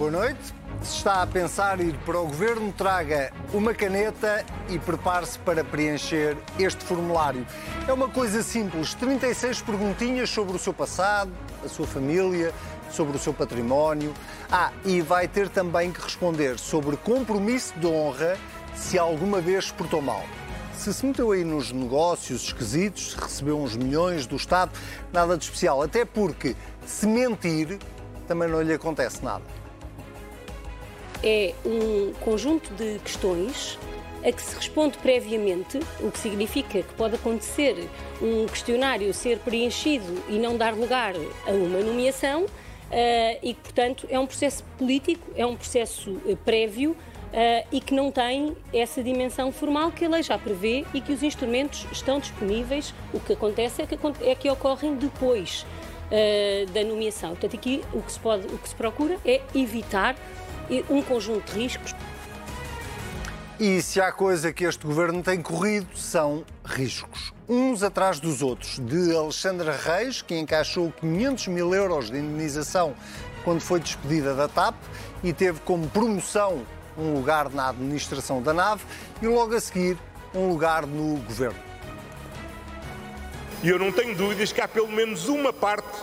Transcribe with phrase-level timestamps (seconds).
[0.00, 0.40] Boa noite.
[0.80, 6.38] Se está a pensar ir para o governo, traga uma caneta e prepare-se para preencher
[6.58, 7.46] este formulário.
[7.86, 11.30] É uma coisa simples: 36 perguntinhas sobre o seu passado,
[11.62, 12.50] a sua família,
[12.90, 14.14] sobre o seu património.
[14.50, 18.38] Ah, e vai ter também que responder sobre compromisso de honra
[18.74, 20.24] se alguma vez portou mal.
[20.78, 24.72] Se se meteu aí nos negócios esquisitos, recebeu uns milhões do Estado,
[25.12, 25.82] nada de especial.
[25.82, 26.56] Até porque,
[26.86, 27.78] se mentir,
[28.26, 29.59] também não lhe acontece nada
[31.22, 33.78] é um conjunto de questões
[34.24, 37.88] a que se responde previamente, o que significa que pode acontecer
[38.20, 41.14] um questionário ser preenchido e não dar lugar
[41.46, 42.48] a uma nomeação, uh,
[43.42, 46.96] e que, portanto, é um processo político, é um processo uh, prévio.
[47.30, 51.12] Uh, e que não tem essa dimensão formal que a lei já prevê e que
[51.12, 52.92] os instrumentos estão disponíveis.
[53.14, 55.64] O que acontece é que, é que ocorrem depois
[56.74, 57.30] da nomeação.
[57.30, 60.16] Portanto, aqui o que, se pode, o que se procura é evitar
[60.88, 61.94] um conjunto de riscos.
[63.58, 67.34] E se há coisa que este governo tem corrido, são riscos.
[67.46, 68.78] Uns atrás dos outros.
[68.78, 72.94] De Alexandra Reis, que encaixou 500 mil euros de indenização
[73.44, 74.74] quando foi despedida da TAP
[75.22, 76.64] e teve como promoção
[76.96, 78.82] um lugar na administração da nave
[79.20, 79.98] e logo a seguir
[80.34, 81.58] um lugar no governo.
[83.62, 85.98] E eu não tenho dúvidas que há pelo menos uma parte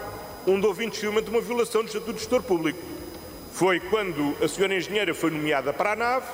[0.46, 2.97] onde houve de uma violação do Estatuto de Gestor Público
[3.58, 6.27] foi quando a senhora engenheira foi nomeada para a nave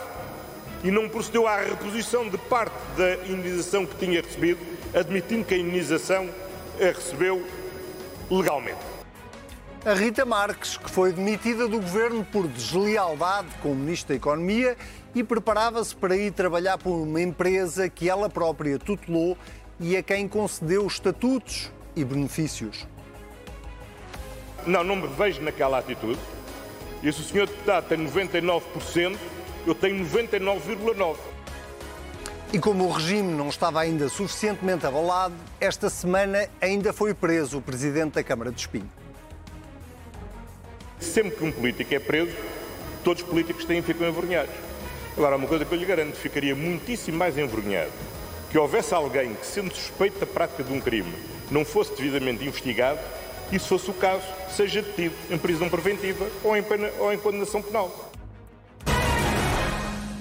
[0.83, 4.59] e não procedeu à reposição de parte da indenização que tinha recebido,
[4.93, 6.29] admitindo que a indenização
[6.81, 7.41] a recebeu
[8.29, 8.81] legalmente.
[9.85, 14.75] A Rita Marques, que foi demitida do governo por deslealdade como Ministro da Economia
[15.16, 19.38] e preparava-se para ir trabalhar por uma empresa que ela própria tutelou
[19.79, 22.85] e a quem concedeu estatutos e benefícios.
[24.67, 26.19] Não, não me vejo naquela atitude.
[27.03, 29.18] E se o senhor deputado tem 99%,
[29.68, 31.18] eu tenho 99,9%.
[32.53, 37.62] E como o regime não estava ainda suficientemente abalado, esta semana ainda foi preso o
[37.62, 38.90] presidente da Câmara de Espinho.
[41.00, 42.34] Sempre que um político é preso,
[43.03, 44.53] todos os políticos têm ficam envergonhados.
[45.18, 47.92] Agora, uma coisa que eu lhe garanto, ficaria muitíssimo mais envergonhado
[48.50, 51.12] que houvesse alguém que, sendo suspeito da prática de um crime,
[51.50, 53.00] não fosse devidamente investigado
[53.53, 57.18] e, se fosse o caso, seja detido em prisão preventiva ou em, pena, ou em
[57.19, 58.12] condenação penal.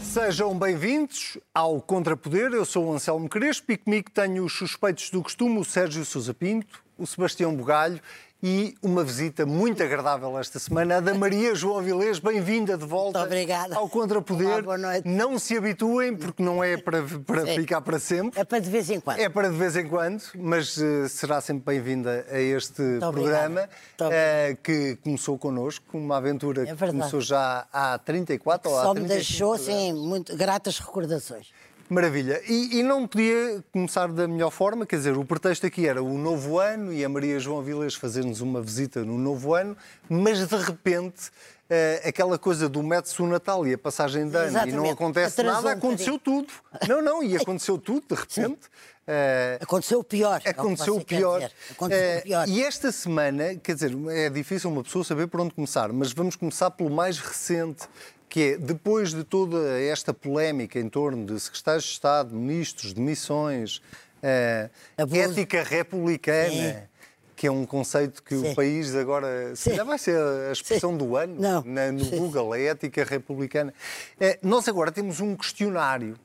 [0.03, 2.53] Sejam bem-vindos ao Contrapoder.
[2.53, 6.35] Eu sou o Anselmo Crespo e comigo tenho os suspeitos do costume, o Sérgio Sousa
[6.35, 8.03] Pinto, o Sebastião Bugalho
[8.43, 12.19] e uma visita muito agradável esta semana, da Maria João Vilês.
[12.19, 13.29] Bem-vinda de volta
[13.73, 14.65] ao Contrapoder.
[14.65, 15.09] Boa noite.
[15.09, 18.41] Não se habituem, porque não é para, para ficar para sempre.
[18.41, 19.21] É para de vez em quando.
[19.21, 23.69] É para de vez em quando, mas uh, será sempre bem-vinda a este muito programa
[24.01, 28.95] uh, que começou connosco, uma aventura é que começou já há 34 ou há Só
[28.95, 31.47] me deixou, sim, muito gratas recordações.
[31.89, 32.41] Maravilha.
[32.49, 36.17] E, e, não podia começar da melhor forma, quer dizer, o pretexto aqui era o
[36.17, 39.77] novo ano e a Maria João Vilas fazer-nos uma visita no novo ano,
[40.09, 41.31] mas de repente
[41.73, 44.75] uh, aquela coisa do mete-se o Natal e a passagem de ano Exatamente.
[44.75, 46.49] e não acontece Atrasou nada, aconteceu tudo.
[46.89, 48.67] Não, não, e aconteceu tudo de repente.
[49.03, 50.41] Uh, aconteceu o pior.
[50.45, 51.51] É aconteceu o pior.
[51.71, 52.49] Aconteceu uh, o pior.
[52.49, 56.37] E esta semana, quer dizer, é difícil uma pessoa saber por onde começar, mas vamos
[56.37, 57.89] começar pelo mais recente,
[58.33, 63.77] que é, depois de toda esta polémica em torno de secretários de Estado, ministros, demissões,
[64.23, 66.89] uh, ética republicana,
[67.37, 68.53] que é um conceito que Sim.
[68.53, 70.17] o país agora se vai ser
[70.49, 70.97] a expressão Sim.
[70.97, 72.17] do ano na, no Sim.
[72.17, 73.75] Google, a ética republicana.
[74.19, 76.17] Uh, nós agora temos um questionário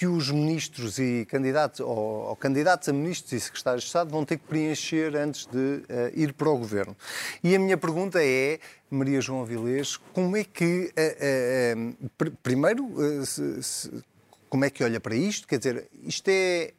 [0.00, 4.24] que os ministros e candidatos, ou, ou, candidatos a ministros e secretários de Estado vão
[4.24, 5.84] ter que preencher antes de uh,
[6.14, 6.96] ir para o governo.
[7.44, 8.60] E a minha pergunta é,
[8.90, 12.88] Maria João Avilés, como é que, uh, uh, pr primeiro,
[13.26, 14.04] se, se,
[14.48, 15.46] como é que olha para isto?
[15.46, 16.72] Quer dizer, isto é,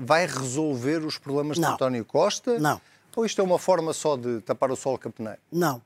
[0.00, 1.70] vai resolver os problemas Não.
[1.70, 2.60] de António Costa?
[2.60, 2.80] Não.
[3.16, 5.40] Ou isto é uma forma só de tapar o sol capeneiro?
[5.50, 5.82] Não,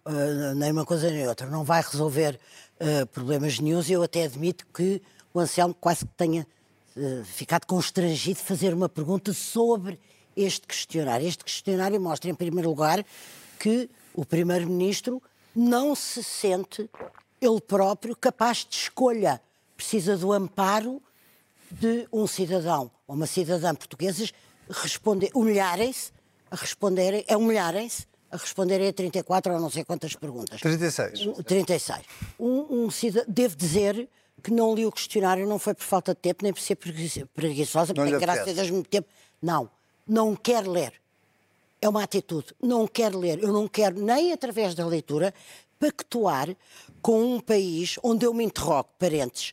[0.54, 1.46] nem uma coisa nem outra.
[1.46, 2.38] Não vai resolver
[3.14, 5.00] problemas nenhums e eu até admito que
[5.32, 6.46] o Anselmo quase que tenha
[6.96, 9.98] uh, ficado constrangido de fazer uma pergunta sobre
[10.36, 11.26] este questionário.
[11.26, 13.04] Este questionário mostra, em primeiro lugar,
[13.58, 15.22] que o Primeiro-Ministro
[15.54, 16.88] não se sente
[17.40, 19.40] ele próprio capaz de escolha.
[19.76, 21.02] Precisa do amparo
[21.70, 24.30] de um cidadão ou uma cidadã portuguesa
[24.70, 26.12] responder, humilharem-se,
[26.50, 30.58] a responderem, a humilharem-se a responderem a 34 ou não sei quantas perguntas.
[30.58, 31.20] 36.
[31.44, 32.02] 36.
[32.40, 34.08] Um, um cidadão, devo dizer
[34.42, 37.94] que não li o questionário não foi por falta de tempo, nem por ser preguiçosa,
[37.94, 39.08] porque tem graças a Deus muito tempo.
[39.40, 39.70] Não,
[40.06, 40.92] não quer ler.
[41.80, 42.54] É uma atitude.
[42.62, 43.42] Não quer ler.
[43.42, 45.34] Eu não quero, nem através da leitura,
[45.78, 46.54] pactuar
[47.00, 49.52] com um país onde eu me interrogo, parentes,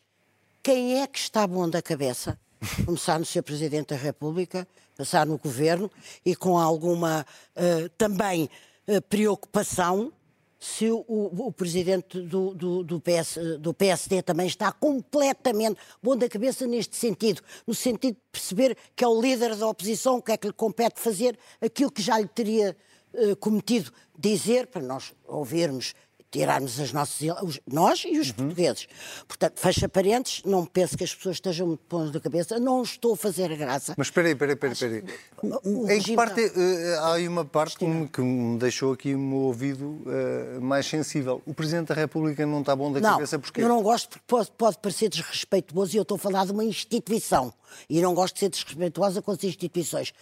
[0.62, 2.40] quem é que está bom da cabeça?
[2.86, 3.42] Começar no Sr.
[3.42, 5.90] Presidente da República, passar no Governo
[6.24, 7.26] e com alguma
[7.56, 8.50] uh, também
[8.88, 10.14] uh, preocupação
[10.60, 16.28] se o, o presidente do, do, do, PS, do, PSD também está completamente bom da
[16.28, 20.38] cabeça neste sentido, no sentido de perceber que é o líder da oposição, que é
[20.38, 22.76] que lhe compete fazer, aquilo que já lhe teria
[23.14, 25.94] uh, cometido dizer, para nós ouvirmos
[26.32, 28.36] tirarmos as nossas, os, nós e os uhum.
[28.36, 28.88] portugueses.
[29.28, 33.14] Portanto, fecha parentes, não penso que as pessoas estejam muito bons da cabeça, não estou
[33.14, 33.94] a fazer graça.
[33.98, 35.96] Mas espera aí, espera aí, espera aí.
[35.96, 39.20] Em que parte, uh, há aí uma parte que me, que me deixou aqui o
[39.20, 41.42] meu ouvido uh, mais sensível.
[41.46, 43.62] O Presidente da República não está bom da não, cabeça porque...
[43.62, 46.64] eu não gosto porque pode, pode parecer desrespeituoso e eu estou a falar de uma
[46.64, 47.54] instituição
[47.90, 50.14] e não gosto de ser desrespeituosa com as instituições.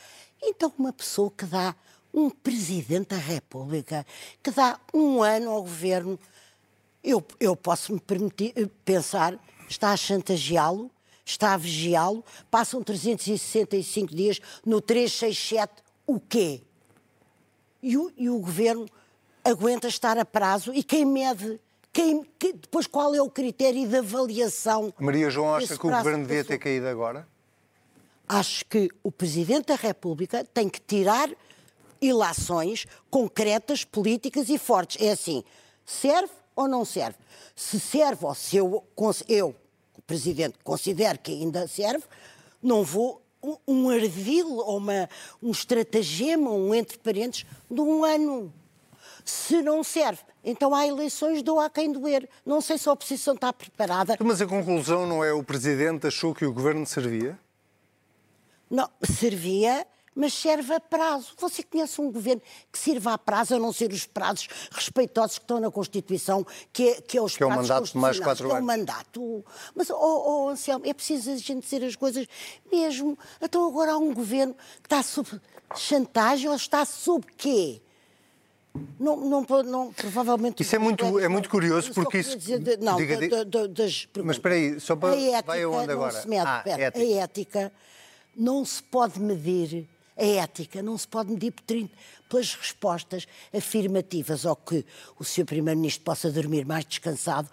[0.42, 1.76] Então, uma pessoa que dá
[2.18, 4.04] um Presidente da República
[4.42, 6.20] que dá um ano ao governo,
[7.04, 9.38] eu, eu posso me permitir eh, pensar,
[9.70, 10.90] está a chantageá-lo,
[11.24, 16.64] está a vigiá-lo, passam 365 dias no 367, o quê?
[17.84, 18.88] E o, e o governo
[19.46, 21.60] aguenta estar a prazo e quem mede
[21.94, 24.94] quem, que, depois, qual é o critério de avaliação?
[25.00, 27.28] Maria João acha que o governo devia ter caído agora?
[28.28, 31.30] Acho que o Presidente da República tem que tirar
[32.02, 35.02] ilações concretas, políticas e fortes.
[35.02, 35.44] É assim,
[35.86, 37.18] serve ou não serve?
[37.56, 38.84] Se serve ou se eu,
[39.28, 39.56] eu
[39.98, 42.04] o Presidente, considero que ainda serve,
[42.62, 45.10] não vou um, um ardil ou uma,
[45.42, 48.54] um estratagema, um entre parentes, de um ano.
[49.24, 52.30] Se não serve, então há eleições, dou a quem doer.
[52.46, 54.18] Não sei se a oposição está preparada.
[54.22, 57.38] Mas a conclusão não é o Presidente achou que o Governo servia?
[58.70, 59.86] Não, servia
[60.18, 61.34] mas serve a prazo.
[61.38, 62.42] Você conhece um governo
[62.72, 66.90] que sirva a prazo, a não ser os prazos respeitosos que estão na Constituição, que
[66.90, 68.58] é, que é os que prazos é o mandato de mais quatro anos.
[68.58, 69.46] É o mandato.
[69.76, 69.96] Mas, oh,
[70.46, 72.28] oh, Anselmo, é preciso a gente dizer as coisas
[72.72, 73.18] mesmo.
[73.40, 75.30] Então agora há um governo que está sob
[75.76, 77.80] chantagem ou está sob quê?
[79.00, 80.64] Não, não, não, provavelmente.
[80.64, 82.38] Isso é muito, é muito curioso porque isso.
[82.38, 85.14] De, não, diga, de, das, mas espera aí, só para.
[85.14, 86.26] A ética, vai aonde agora?
[86.26, 87.06] Mede, ah, pera, ética.
[87.06, 87.72] A ética
[88.36, 89.88] não se pode medir
[90.18, 91.54] a ética não se pode medir
[92.28, 94.86] pelas respostas afirmativas ou que
[95.20, 95.46] o Sr.
[95.46, 97.50] Primeiro-Ministro possa dormir mais descansado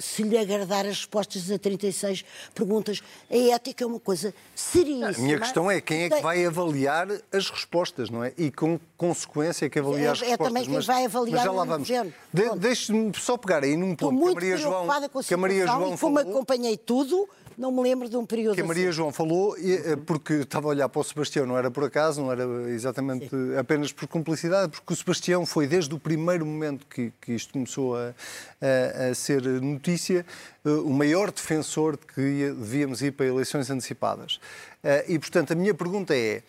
[0.00, 2.24] se lhe agradar as respostas a 36
[2.54, 3.02] perguntas.
[3.30, 5.10] A ética é uma coisa seríssima.
[5.10, 8.32] A minha questão é quem é que vai avaliar as respostas, não é?
[8.36, 10.46] E com consequência é que avalia é, as respostas.
[10.46, 11.88] É também quem mas, vai avaliar mas já lá vamos.
[11.88, 15.22] De, Deixe-me só pegar aí num ponto Estou muito que a Maria João, com a
[15.22, 16.18] que a Maria João como falou...
[16.18, 17.28] acompanhei tudo,
[17.60, 18.92] não me lembro de um período Que a Maria assim.
[18.92, 22.32] João falou, eh, porque estava a olhar para o Sebastião, não era por acaso, não
[22.32, 23.56] era exatamente Sim.
[23.58, 27.96] apenas por cumplicidade, porque o Sebastião foi desde o primeiro momento que, que isto começou
[27.96, 28.14] a,
[28.60, 30.24] a, a ser notícia,
[30.64, 34.40] eh, o maior defensor de que devíamos ir para eleições antecipadas.
[34.82, 36.42] Eh, e, portanto, a minha pergunta é,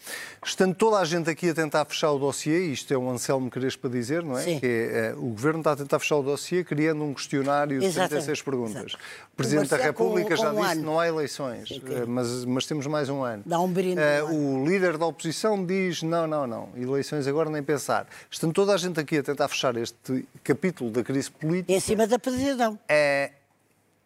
[0.43, 3.81] estando toda a gente aqui a tentar fechar o dossiê, isto é um Anselmo Crespo
[3.81, 4.43] para dizer, não é?
[4.43, 4.59] Sim.
[4.59, 8.41] Que é, o Governo está a tentar fechar o dossiê criando um questionário de 36
[8.41, 8.93] perguntas.
[8.93, 9.03] Exato.
[9.33, 11.97] O Presidente da República com, com já um disse que não há eleições, okay.
[11.97, 13.43] Eh, mas, mas temos mais um ano.
[13.45, 13.99] Dá um brinde.
[13.99, 18.07] Uh, o líder da oposição diz não, não, não, eleições agora nem pensar.
[18.29, 21.73] Estando toda a gente aqui a tentar fechar este capítulo da crise política...
[21.73, 22.79] Em cima da presidão.
[22.87, 23.31] É,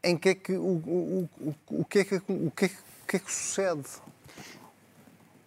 [0.04, 2.76] em que é que, o, o, o, o, que é que, o, que é que,
[2.76, 3.84] o que é que sucede?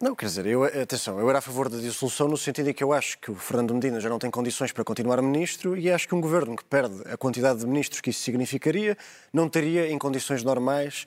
[0.00, 2.84] Não, quer dizer, eu, atenção, eu era a favor da dissolução no sentido em que
[2.84, 6.06] eu acho que o Fernando Medina já não tem condições para continuar ministro e acho
[6.06, 8.96] que um governo que perde a quantidade de ministros que isso significaria
[9.32, 11.04] não teria, em condições normais,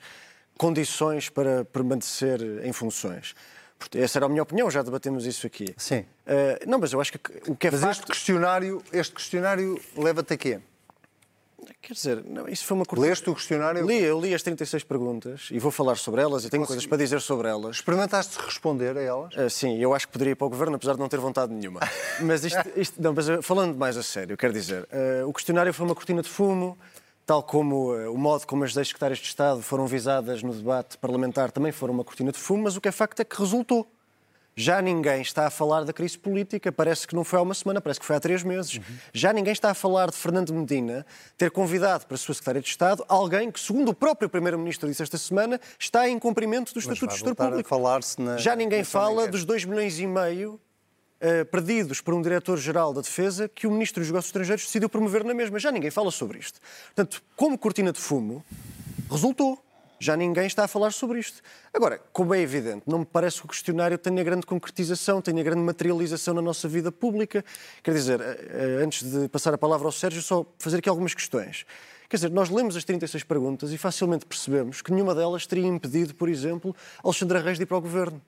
[0.58, 3.34] condições para permanecer em funções.
[3.94, 5.74] Essa era a minha opinião, já debatemos isso aqui.
[5.78, 6.00] Sim.
[6.26, 7.92] Uh, não, mas eu acho que o que é mas facto...
[7.92, 10.60] este questionário, este questionário leva-te a quê?
[11.80, 13.04] Quer dizer, não, isso foi uma curta...
[13.04, 13.84] Leste o questionário?
[13.86, 16.98] Li, eu li as 36 perguntas e vou falar sobre elas e tenho coisas para
[16.98, 17.76] dizer sobre elas.
[17.76, 19.34] Experimentaste responder a elas?
[19.34, 21.52] Uh, sim, eu acho que poderia ir para o Governo, apesar de não ter vontade
[21.52, 21.80] nenhuma.
[22.20, 25.72] mas isto, isto não, mas eh, falando mais a sério, quero dizer, uh, o questionário
[25.72, 26.78] foi uma cortina de fumo,
[27.26, 30.98] tal como uh, o modo como as 10 secretárias de Estado foram visadas no debate
[30.98, 33.86] parlamentar também foram uma cortina de fumo, mas o que é facto é que resultou.
[34.54, 37.80] Já ninguém está a falar da crise política, parece que não foi há uma semana,
[37.80, 38.76] parece que foi há três meses.
[38.76, 38.82] Uhum.
[39.12, 41.06] Já ninguém está a falar de Fernando Medina
[41.38, 45.02] ter convidado para a sua Secretária de Estado alguém que, segundo o próprio Primeiro-Ministro disse
[45.02, 47.70] esta semana, está em cumprimento do Estatuto de Gestor Público.
[48.18, 48.36] Na...
[48.36, 50.60] Já ninguém fala dos 2 milhões e meio
[51.22, 55.24] uh, perdidos por um Diretor-Geral da Defesa que o Ministro dos Negócios Estrangeiros decidiu promover
[55.24, 55.58] na mesma.
[55.58, 56.60] Já ninguém fala sobre isto.
[56.94, 58.44] Portanto, como cortina de fumo,
[59.10, 59.62] resultou
[60.02, 61.40] Já ninguém está a falar sobre isto.
[61.72, 65.60] Agora, como é evidente, não me parece que o questionário tenha grande concretização, tenha grande
[65.60, 67.44] materialização na nossa vida pública.
[67.84, 71.14] Quer dizer, eh, eh, antes de passar a palavra ao Sérgio, só fazer aqui algumas
[71.14, 71.64] questões.
[72.08, 76.16] Quer dizer, nós lemos as 36 perguntas e facilmente percebemos que nenhuma delas teria impedido,
[76.16, 78.20] por exemplo, Alexandra Reis de ir para o governo.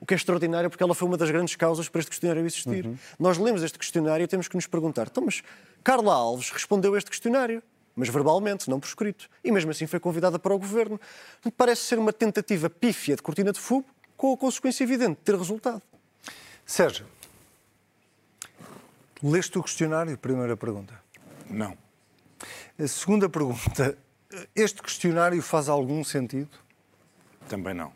[0.00, 2.84] O que é extraordinário porque ela foi uma das grandes causas para este questionário existir.
[2.84, 2.98] Uhum.
[3.16, 5.40] Nós lemos este questionário e temos que nos perguntar: então, mas
[5.84, 7.62] Carla Alves respondeu este questionário,
[7.96, 9.28] mas verbalmente, não por escrito.
[9.42, 11.00] E mesmo assim foi convidada para o governo.
[11.56, 13.86] Parece ser uma tentativa pífia de cortina de fumo
[14.16, 15.82] com a consequência evidente de ter resultado.
[16.64, 17.06] Sérgio,
[19.22, 20.16] leste o questionário?
[20.18, 20.94] Primeira pergunta.
[21.48, 21.76] Não.
[22.78, 23.96] A segunda pergunta:
[24.54, 26.50] este questionário faz algum sentido?
[27.48, 27.92] Também não.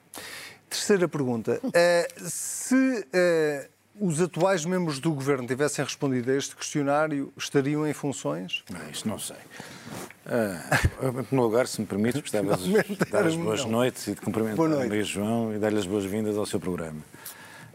[0.68, 7.30] Terceira pergunta: uh, se uh, os atuais membros do governo tivessem respondido a este questionário,
[7.36, 8.64] estariam em funções?
[8.70, 9.36] Não, isso não sei.
[9.36, 12.72] Uh, em primeiro lugar, se me permite, gostava de
[13.10, 13.72] dar as boas não.
[13.72, 17.00] noites e de cumprimentar a Maria João e dar-lhe as boas-vindas ao seu programa.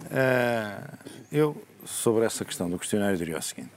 [0.06, 0.98] Uh,
[1.32, 3.70] eu, sobre essa questão do questionário, diria o seguinte.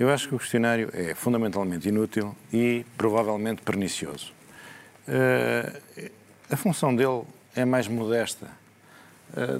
[0.00, 4.32] Eu acho que o questionário é fundamentalmente inútil e provavelmente pernicioso.
[5.06, 6.10] Uh,
[6.50, 7.22] a função dele
[7.54, 8.48] é mais modesta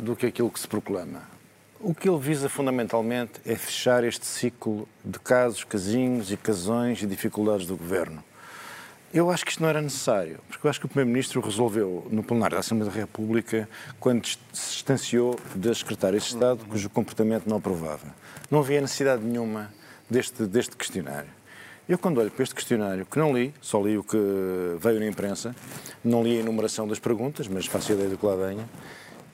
[0.01, 1.36] do que aquilo que se proclama.
[1.79, 7.07] O que ele visa fundamentalmente é fechar este ciclo de casos, casinhos e casões e
[7.07, 8.25] dificuldades do governo.
[9.13, 12.23] Eu acho que isto não era necessário, porque eu acho que o Primeiro-Ministro resolveu no
[12.23, 13.69] plenário da Assembleia da República
[14.01, 18.15] quando se distanciou das secretárias de Estado, cujo comportamento não aprovava.
[18.51, 19.71] Não havia necessidade nenhuma
[20.09, 21.31] deste, deste questionário.
[21.87, 24.17] Eu, quando olho para este questionário, que não li, só li o que
[24.81, 25.55] veio na imprensa,
[26.03, 28.67] não li a enumeração das perguntas, mas faço ideia do que lá venha,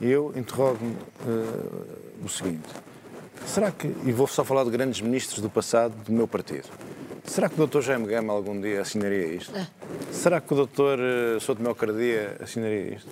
[0.00, 2.68] eu interrogo-me uh, o seguinte:
[3.46, 6.68] será que, e vou só falar de grandes ministros do passado do meu partido,
[7.24, 7.80] será que o Dr.
[7.80, 9.56] Jaime Gama algum dia assinaria isto?
[9.56, 9.66] É.
[10.10, 11.36] Será que o Dr.
[11.36, 13.08] Uh, Souto Melcardia assinaria isto?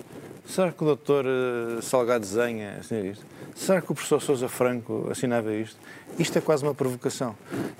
[0.46, 1.26] Será que o Dr.
[1.26, 3.24] Uh, Salgado Zenha assinaria isto?
[3.54, 5.76] Será que o professor Sousa Franco assinava isto?
[6.18, 7.36] Isto é quase uma provocação.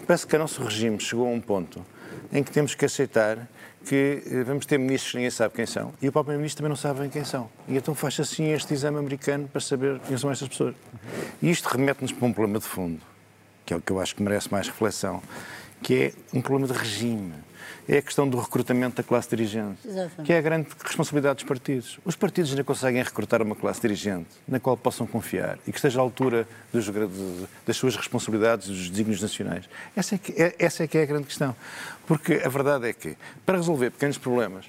[0.07, 1.85] Parece que o nosso regime chegou a um ponto
[2.33, 3.49] em que temos que aceitar
[3.91, 6.69] que eh, vamos ter ministros que ninguém sabe quem são e o próprio ministro também
[6.69, 7.51] não sabe quem são.
[7.67, 10.77] E então faz assim este exame americano para saber quem são estas pessoas.
[11.43, 13.01] E isto remete-nos para um problema de fundo,
[13.67, 15.21] que é o que eu acho que merece mais reflexão,
[15.83, 17.35] que é um problema de regime
[17.91, 20.23] é a questão do recrutamento da classe dirigente, Exatamente.
[20.23, 21.99] que é a grande responsabilidade dos partidos.
[22.05, 25.99] Os partidos ainda conseguem recrutar uma classe dirigente na qual possam confiar e que esteja
[25.99, 26.89] à altura dos,
[27.67, 29.65] das suas responsabilidades e dos desígnios nacionais.
[29.97, 31.57] Essa é, que, é, essa é que é a grande questão.
[32.07, 34.67] Porque a verdade é que, para resolver pequenos problemas,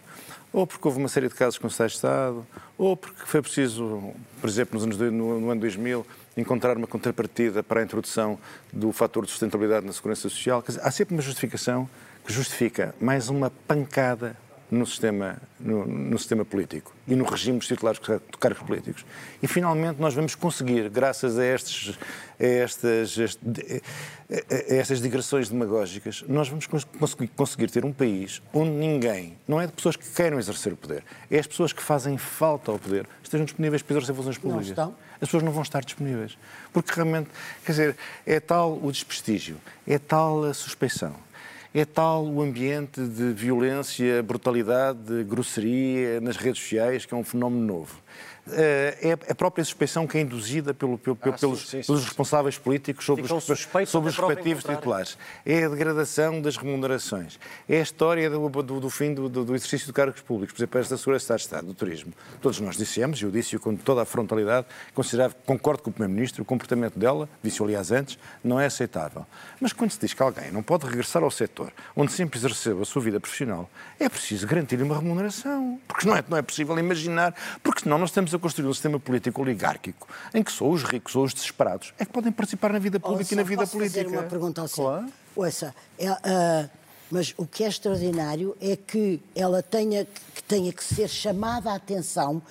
[0.52, 3.42] ou porque houve uma série de casos com o Estado de Estado, ou porque foi
[3.44, 8.40] preciso, por exemplo, nos anos, no, no ano 2000, encontrar uma contrapartida para a introdução
[8.74, 10.64] do fator de sustentabilidade na segurança social.
[10.66, 11.88] Dizer, há sempre uma justificação
[12.32, 14.36] justifica mais uma pancada
[14.72, 19.06] no sistema, no, no, sistema político e no regime dos titulares de cargos políticos.
[19.44, 22.00] E finalmente nós vamos conseguir, graças a, estes,
[22.40, 26.68] a, estas, a estas digressões demagógicas, nós vamos
[27.36, 31.04] conseguir ter um país onde ninguém, não é de pessoas que queiram exercer o poder,
[31.30, 34.68] é as pessoas que fazem falta ao poder, estejam disponíveis para exercer funções públicas.
[34.68, 34.96] Não estão.
[35.16, 36.38] As pessoas não vão estar disponíveis.
[36.72, 37.30] Porque realmente,
[37.66, 41.14] quer dizer, é tal o desprestígio, é tal a suspeição
[41.74, 47.66] é tal o ambiente de violência, brutalidade, grosseria nas redes sociais, que é um fenómeno
[47.66, 47.96] novo.
[48.50, 52.04] Eh, é a própria suspeição que é induzida pelo, pelo, ah, pelos, sim, sim, pelos,
[52.04, 53.44] responsáveis políticos sobre os,
[53.88, 55.18] sobre os respectivos titulares.
[55.46, 57.40] É a degradação das remunerações.
[57.70, 60.80] É a história do, do, do fim do, do, exercício de cargos públicos, por exemplo,
[60.80, 62.14] esta segurança de Estado, do turismo.
[62.42, 66.42] Todos nós dissemos, e eu disse-o com toda a frontalidade, considerava, concordo com o Primeiro-Ministro,
[66.42, 69.26] o comportamento dela, disse-o aliás antes, não é aceitável.
[69.60, 72.86] Mas quando se diz que alguém não pode regressar ao setor onde sempre exerceu a
[72.86, 73.70] sua vida profissional,
[74.00, 75.80] é preciso garantir-lhe uma remuneração.
[75.88, 78.74] Porque não é, não é possível imaginar, porque senão nós estamos estamos a construir um
[78.74, 82.72] sistema político oligárquico em que só os ricos ou os desesperados é que podem participar
[82.72, 84.04] na vida pública Ouça, e na vida posso política.
[84.04, 84.70] fazer uma pergunta ao?
[84.70, 85.08] Claro.
[85.36, 86.70] Ouça, é, uh,
[87.10, 91.76] mas o que é extraordinário é que ela tenha que, tenha que ser chamada a
[91.76, 92.42] atenção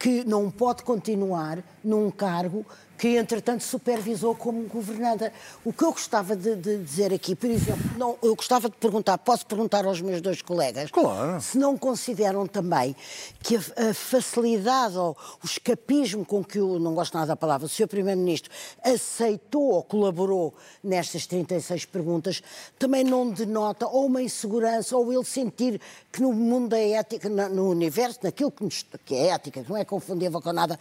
[0.00, 2.64] que não pode continuar num cargo
[3.00, 5.32] que entretanto supervisou como governanta.
[5.64, 9.16] O que eu gostava de, de, dizer aqui, por exemplo, não, eu gostava de perguntar,
[9.16, 11.40] posso perguntar aos meus dois colegas, claro.
[11.40, 12.94] se não consideram também
[13.42, 17.64] que a, a, facilidade ou o escapismo com que o, não gosto nada da palavra,
[17.64, 17.88] o Sr.
[17.88, 18.50] Primeiro-Ministro
[18.84, 20.52] aceitou ou colaborou
[20.84, 22.42] nestas 36 perguntas,
[22.78, 25.80] também não denota ou uma insegurança ou ele sentir
[26.12, 29.76] que no mundo da ética, no universo, naquilo que, nos, que é ética, que não
[29.78, 30.78] é confundível com nada,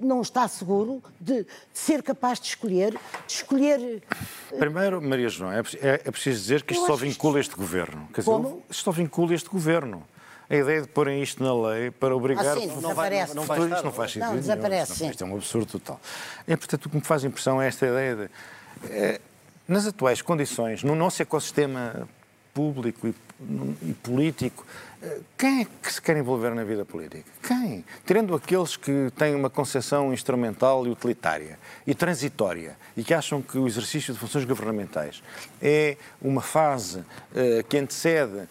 [0.00, 4.02] não está seguro de de, ser capaz de escolher, de escolher...
[4.52, 8.08] Eh, Primeiro, Maria João, é, é, é preciso dizer que isto só vincula este governo.
[8.12, 8.32] Quer dizer,
[8.70, 10.04] isto só vincula este governo.
[10.50, 12.46] a ideia de porem isto na lei para obrigar...
[12.46, 14.30] Ah, sim, não, vai, não, não, vai estar, isto não faz sentido.
[14.30, 16.00] Não, desaparece, Isto é um absurdo total.
[16.46, 18.30] E, portanto, o que me faz impressão é esta ideia de...
[18.90, 19.20] É,
[19.66, 22.08] nas atuais condições, no nosso ecossistema
[22.52, 23.14] público e,
[23.82, 24.66] e político,
[25.36, 27.24] quem é que se quer envolver na vida política?
[27.42, 27.84] Quem?
[28.06, 33.58] Tirando aqueles que têm uma concepção instrumental e utilitária e transitória e que acham que
[33.58, 35.22] o exercício de funções governamentais
[35.62, 38.48] é uma fase uh, que antecede uh,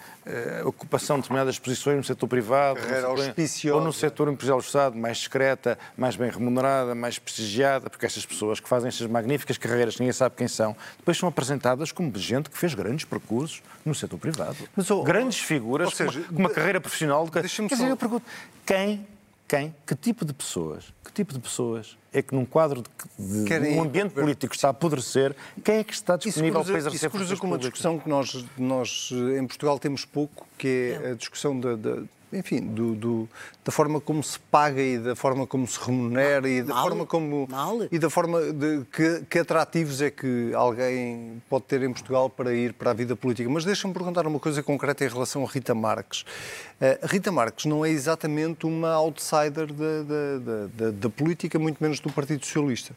[0.63, 4.97] a ocupação de determinadas posições no setor privado no ou no setor empresarial do Estado,
[4.97, 9.99] mais discreta, mais bem remunerada, mais prestigiada, porque estas pessoas que fazem estas magníficas carreiras,
[9.99, 14.17] ninguém sabe quem são, depois são apresentadas como gente que fez grandes percursos no setor
[14.17, 14.57] privado.
[14.75, 17.27] Mas, oh, grandes figuras, seja, uma carreira profissional.
[17.27, 17.87] Quer dizer, só...
[17.87, 18.25] eu pergunto,
[18.65, 19.05] quem,
[19.51, 22.81] quem, que tipo de pessoas, que tipo de pessoas é que num quadro
[23.19, 26.79] de, de um ambiente político está a apodrecer, quem é que está disponível cruza, para
[26.79, 31.11] exercer isso cruza com uma discussão que nós, nós em Portugal temos pouco, que é
[31.11, 32.01] a discussão da, da
[32.33, 33.29] enfim, do, do,
[33.63, 36.83] da forma como se paga e da forma como se remunera e da Mal.
[36.83, 37.87] forma como Mal.
[37.91, 42.53] e da forma de que, que, atrativos é que alguém pode ter em Portugal para
[42.53, 43.49] ir para a vida política.
[43.49, 46.21] Mas deixa-me perguntar uma coisa concreta em relação a Rita Marques.
[46.21, 51.99] Uh, Rita Marques não é exatamente uma outsider da, da, da, da política, muito menos
[51.99, 52.95] do Partido Socialista.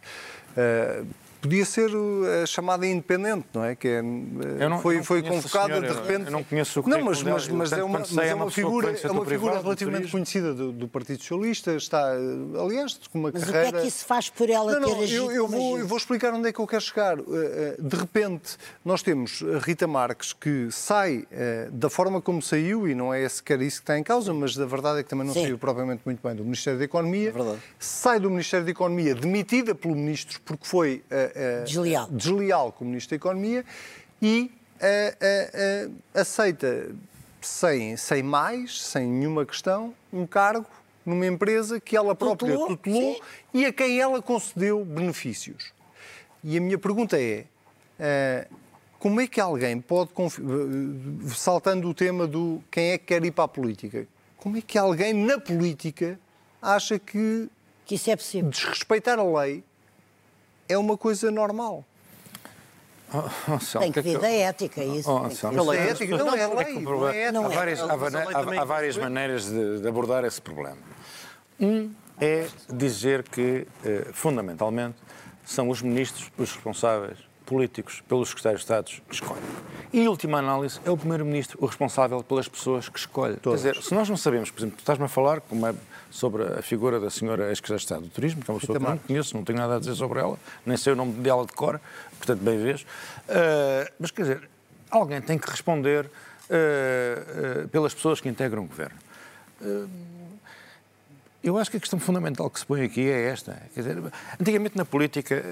[0.56, 1.06] Uh,
[1.44, 1.90] podia ser
[2.42, 3.76] a chamada independente, não é?
[3.76, 6.24] Que é, não, foi, foi convocada de repente.
[6.24, 9.10] Eu não conheço o Não, mas, mas, mas é uma, mas é uma figura, é
[9.10, 11.72] uma figura relativamente conhecida do, do, Partido Socialista.
[11.76, 12.12] Está,
[12.58, 13.68] aliás, com uma mas carreira.
[13.68, 15.24] o que é que isso faz por ela não, ter não, agido?
[15.24, 17.18] Eu, eu, vou, eu vou explicar onde é que eu quero chegar.
[17.18, 22.40] Eh, eh, de repente, nós temos a Rita Marques que sai eh, da forma como
[22.40, 25.10] saiu, e não é sequer isso que está em causa, mas a verdade é que
[25.10, 25.42] também não Sim.
[25.42, 27.34] saiu propriamente muito bem do Ministério da Economia.
[27.36, 31.04] É sai do Ministério da Economia demitida pelo Ministro porque foi.
[31.64, 33.64] Desleal desleal como Ministro da Economia
[34.22, 34.50] e
[34.80, 36.94] uh, uh, uh, aceita,
[37.40, 40.66] sem, sem mais, sem nenhuma questão, um cargo
[41.04, 43.20] numa empresa que ela própria tutelou, tutelou
[43.52, 45.72] e a quem ela concedeu benefícios.
[46.42, 47.44] E a minha pergunta é:
[48.98, 50.10] como é que alguém pode,
[51.34, 54.06] saltando o tema do quem é que quer ir para a política,
[54.38, 56.18] como é que alguém na política
[56.60, 57.48] acha que,
[57.84, 58.50] que isso é possível.
[58.50, 59.62] desrespeitar a lei
[60.68, 61.84] é uma coisa normal?
[63.12, 63.18] Oh,
[63.52, 65.08] oh, tem que vir da ética, isso.
[65.08, 66.80] Oh, que é ética, não é lei.
[66.80, 70.78] Não é Há várias, há, há várias maneiras de, de, abordar esse problema.
[71.60, 74.96] Um é dizer que, eh, fundamentalmente,
[75.44, 79.42] são os ministros os responsáveis políticos pelos secretários de Estado que escolhem.
[79.92, 83.36] E, em última análise, é o primeiro-ministro o responsável pelas pessoas que escolhe.
[83.36, 83.62] Todos.
[83.62, 85.74] Quer dizer, se nós não sabemos, por exemplo, tu estás-me a falar como é
[86.14, 88.84] sobre a figura da senhora ex-secretária de Estado do Turismo, que é uma pessoa que
[88.84, 91.52] não conheço, não tenho nada a dizer sobre ela, nem sei o nome dela de
[91.52, 91.80] cor,
[92.18, 92.82] portanto, bem vês.
[92.82, 94.48] Uh, mas, quer dizer,
[94.88, 98.96] alguém tem que responder uh, uh, pelas pessoas que integram o governo.
[101.42, 103.60] eu acho que a questão fundamental que se põe aqui é esta.
[103.74, 104.02] Quer dizer,
[104.40, 105.44] antigamente na política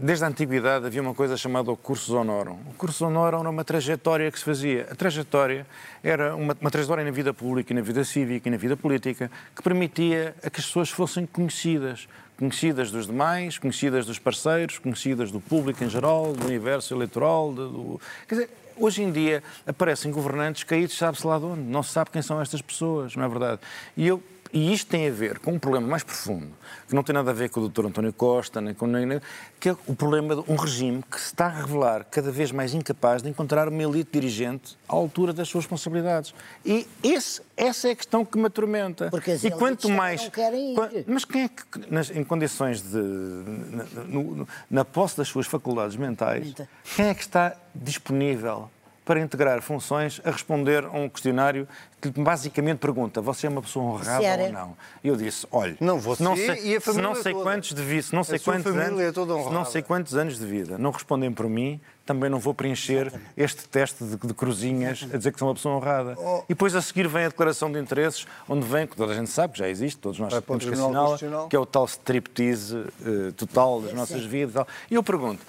[0.00, 2.58] desde a antiguidade havia uma coisa chamada o cursus honorum.
[2.66, 4.88] O cursus honorum era uma trajetória que se fazia.
[4.90, 5.66] A trajetória
[6.02, 9.62] era uma, uma, trajetória na vida pública, na vida cívica e na vida política que
[9.62, 12.08] permitia a que as pessoas fossem conhecidas.
[12.38, 17.52] Conhecidas dos demais, conhecidas dos parceiros, conhecidas do público em geral, do universo eleitoral.
[17.52, 18.00] Do...
[18.26, 21.60] Quer dizer, hoje em dia aparecem governantes caídos, sabe-se lá de onde.
[21.60, 23.60] Não se sabe quem são estas pessoas, não é verdade?
[23.94, 26.48] E eu e isto tem a ver com um problema mais profundo,
[26.88, 27.86] que não tem nada a ver com o Dr.
[27.86, 29.20] António Costa, nem com nem,
[29.58, 32.74] que é o problema de um regime que se está a revelar cada vez mais
[32.74, 36.34] incapaz de encontrar uma elite dirigente à altura das suas responsabilidades.
[36.64, 39.08] E esse, essa é a questão que me atormenta.
[39.10, 41.04] Porque as e quanto mais não querem ir.
[41.06, 46.54] Mas quem é que, nas, em condições de na, na posse das suas faculdades mentais,
[46.96, 48.68] quem é que está disponível
[49.04, 51.66] para integrar funções a responder a um questionário
[52.00, 54.46] que basicamente pergunta: você é uma pessoa honrada Sério?
[54.46, 54.76] ou não?
[55.02, 57.44] E eu disse: olha, não, você não sei, e a família não sei toda.
[57.44, 60.78] quantos de vida, não sei quantos anos, é toda não sei quantos anos de vida,
[60.78, 63.32] não respondem por mim, também não vou preencher Exatamente.
[63.36, 65.14] este teste de, de cruzinhas Exatamente.
[65.14, 66.16] a dizer que sou uma pessoa honrada.
[66.18, 66.42] Oh.
[66.44, 69.30] E depois a seguir vem a declaração de interesses, onde vem, que toda a gente
[69.30, 73.32] sabe, que já existe, todos nós temos que assinar, que é o tal striptease uh,
[73.36, 74.28] total das é, nossas sim.
[74.28, 74.64] vidas.
[74.90, 75.40] E eu pergunto,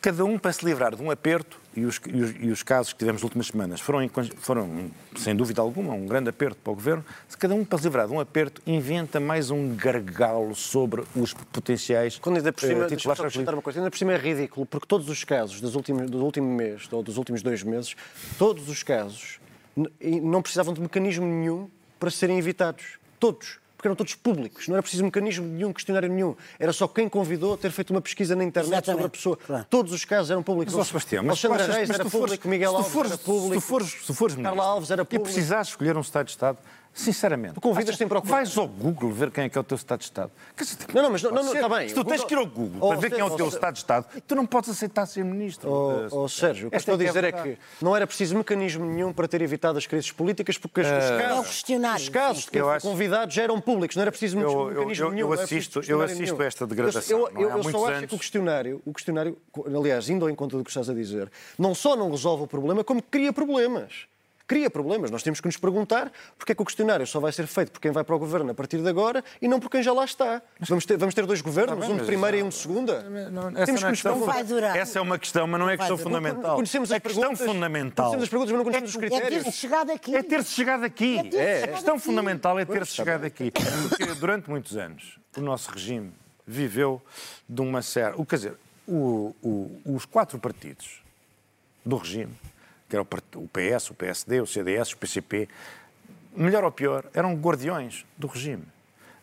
[0.00, 2.92] cada um para se livrar de um aperto, e os, e os, e os casos
[2.92, 6.74] que tivemos nas últimas semanas foram, foram, sem dúvida alguma, um grande aperto para o
[6.74, 11.04] Governo, se cada um para se livrar de um aperto inventa mais um gargalo sobre
[11.14, 13.36] os potenciais Quando ainda por cima, uh, titulares...
[13.36, 16.52] uma coisa, ainda por cima é ridículo, porque todos os casos dos últimos, do último
[16.52, 17.94] mês, ou dos últimos dois meses,
[18.38, 19.40] todos os casos
[20.22, 22.98] não precisavam de mecanismo nenhum para serem evitados.
[23.20, 26.34] Todos porque eram todos públicos, não era preciso mecanismo nenhum, questionário nenhum.
[26.58, 28.96] Era só quem convidou ter feito uma pesquisa na internet Exatamente.
[28.96, 29.36] sobre a pessoa.
[29.36, 29.66] Claro.
[29.70, 30.74] Todos os casos eram públicos.
[30.74, 34.14] Mas, Sebastião, mas Alexandre Reis era público, Miguel Alves era público, se tu fores, se
[34.14, 35.30] fores Carla Alves era público.
[35.30, 36.58] E precisares escolher um Estado de Estado,
[36.98, 37.54] Sinceramente.
[37.54, 38.32] Tu convidas sem procurar.
[38.32, 40.32] Vais ao Google ver quem é que é o teu Estado de Estado.
[40.92, 41.88] Não, não, mas não, não, está bem.
[41.88, 43.48] Se tu tens que ir ao Google oh, para ver quem é o teu oh,
[43.48, 45.70] Estado de Estado, tu não podes aceitar ser ministro.
[45.70, 48.36] Oh, oh Sérgio, o que estou a é dizer é, é, que não era preciso
[48.36, 52.50] mecanismo nenhum para ter evitado as crises políticas, porque uh, os casos, os casos de
[52.50, 55.32] que convidados já eram públicos, não era preciso eu, mecanismo eu, eu, nenhum.
[55.32, 57.16] Eu assisto, eu assisto a esta degradação.
[57.16, 60.64] Eu, eu, eu só acho que o questionário, o questionário, aliás, indo ao encontro do
[60.64, 64.08] que estás a dizer, não só não resolve o problema, como cria problemas
[64.48, 65.10] cria problemas.
[65.10, 67.80] Nós temos que nos perguntar porque é que o questionário só vai ser feito por
[67.80, 70.04] quem vai para o governo a partir de agora e não por quem já lá
[70.04, 70.42] está.
[70.60, 73.02] Vamos ter, vamos ter dois governos, um de primeira e um de segunda?
[73.30, 74.32] Não, essa temos que é nos perguntar.
[74.32, 74.76] Vai durar.
[74.76, 76.56] Essa é uma questão, mas não é questão fundamental.
[76.56, 78.06] Conhecemos as a questão fundamental.
[78.06, 79.40] Conhecemos as perguntas, mas não conhecemos é, os critérios.
[79.40, 80.16] É ter-se chegado aqui.
[80.16, 81.18] É ter-se chegado aqui.
[81.18, 81.64] É ter é.
[81.64, 83.50] A questão fundamental é ter-se chegado aqui.
[83.50, 86.10] Porque durante muitos anos o nosso regime
[86.46, 87.02] viveu
[87.46, 88.16] de uma série.
[88.24, 88.54] Quer dizer,
[88.86, 91.02] o, o, os quatro partidos
[91.84, 92.32] do regime
[92.88, 95.48] que era o PS, o PSD, o CDS, o PCP,
[96.34, 98.64] melhor ou pior, eram guardiões do regime.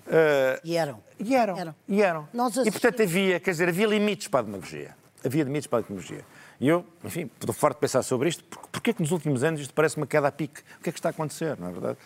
[0.05, 1.01] Uh, e eram.
[1.19, 1.57] E eram.
[1.57, 1.75] eram.
[1.87, 2.27] E eram.
[2.63, 4.95] E portanto havia, quer dizer, havia limites para a demagogia.
[5.23, 6.23] Havia limites para a demagogia.
[6.59, 9.43] E eu, enfim, estou farto de pensar sobre isto, porque, porque é que nos últimos
[9.43, 10.61] anos isto parece uma queda a pique?
[10.79, 11.97] O que é que está a acontecer, não é verdade?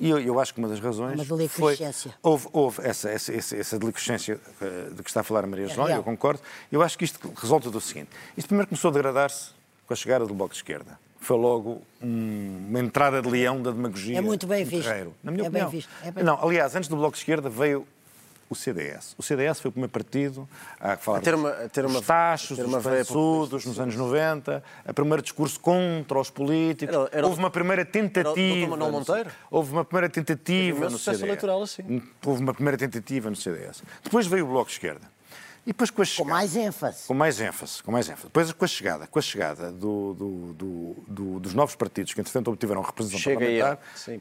[0.00, 1.76] E eu, eu acho que uma das razões uma foi...
[2.22, 5.88] Houve, houve essa, essa, essa, essa uh, de que está a falar a Maria João,
[5.88, 6.40] é eu concordo.
[6.70, 8.10] Eu acho que isto resulta do seguinte.
[8.36, 9.50] Isto primeiro começou a degradar-se
[9.86, 10.98] com a chegada do Bloco de Esquerda
[11.28, 14.16] foi logo uma entrada de leão da demagogia.
[14.16, 14.88] É muito bem visto.
[15.22, 15.70] na minha é opinião.
[15.70, 15.90] Bem visto.
[16.02, 17.86] É bem não, aliás, antes do Bloco de Esquerda veio
[18.48, 19.14] o CDS.
[19.18, 20.48] O CDS foi o primeiro partido
[20.80, 24.94] a falar a ter uma, a ter dos uma dos pançudos, nos anos 90, a
[24.94, 26.96] primeiro discurso contra os políticos.
[26.96, 28.74] Era, era, houve uma primeira tentativa...
[28.74, 29.30] Era Monteiro?
[29.50, 31.22] Houve uma primeira tentativa no CDS.
[31.22, 32.02] eleitoral assim.
[32.24, 33.82] Houve uma primeira tentativa no CDS.
[34.02, 35.17] Depois veio o Bloco de Esquerda.
[35.68, 37.06] E depois com a chegada, Com mais ênfase.
[37.06, 38.24] Com mais ênfase, com mais ênfase.
[38.24, 42.48] Depois com a chegada, com a chegada do, do, do, dos novos partidos que, entretanto,
[42.48, 43.78] obtiveram representação Chega parlamentar,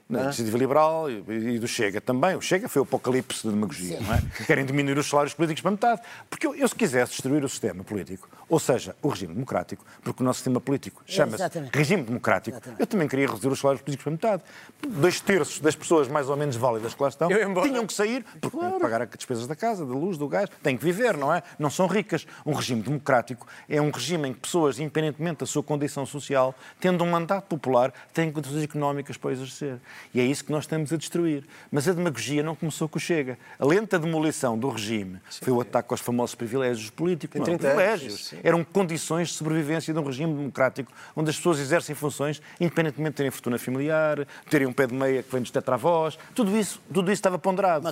[0.10, 1.24] na Iniciativa Liberal e,
[1.56, 2.36] e, do Chega também.
[2.36, 4.04] O Chega foi o apocalipse de demagogia, Sim.
[4.04, 4.22] não é?
[4.46, 6.02] Querem diminuir os salários políticos para metade.
[6.30, 10.22] Porque eu, eu, se quisesse destruir o sistema político, ou seja, o regime democrático, porque
[10.22, 12.82] o nosso sistema político chama-se regime democrático, Exatamente.
[12.82, 14.44] eu também queria reduzir os salários políticos para metade.
[14.86, 18.58] Dois terços das pessoas mais ou menos válidas que lá estão tinham que sair, porque
[18.58, 18.72] claro.
[18.72, 21.34] têm que pagar as despesas da casa, da luz, do gás, têm que viver, não
[21.34, 21.37] é?
[21.38, 21.44] É?
[21.60, 22.26] Não são ricas.
[22.46, 27.04] Um regime democrático é um regime em que pessoas, independentemente da sua condição social, tendo
[27.04, 29.78] um mandato popular, têm condições económicas para exercer.
[30.14, 31.44] E é isso que nós estamos a destruir.
[31.72, 33.38] Mas a demagogia não começou com o Chega.
[33.60, 37.40] A lenta demolição do regime sim, foi o ataque aos famosos privilégios políticos.
[37.40, 38.34] Não, privilégios.
[38.34, 43.12] Anos, Eram condições de sobrevivência de um regime democrático onde as pessoas exercem funções independentemente
[43.12, 46.18] de terem fortuna familiar, terem um pé de meia que vem dos tetravós.
[46.34, 47.84] Tudo isso, tudo isso estava ponderado.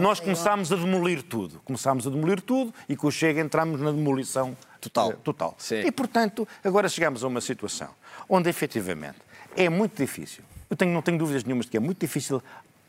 [0.00, 1.60] Nós começámos a demolir tudo.
[1.64, 5.14] Começámos a demolir tudo e com o Chega entramos na demolição total.
[5.24, 5.56] total.
[5.86, 7.88] E, portanto, agora chegamos a uma situação
[8.28, 9.16] onde, efetivamente,
[9.56, 10.44] é muito difícil.
[10.68, 12.42] Eu tenho, não tenho dúvidas nenhumas de que é muito difícil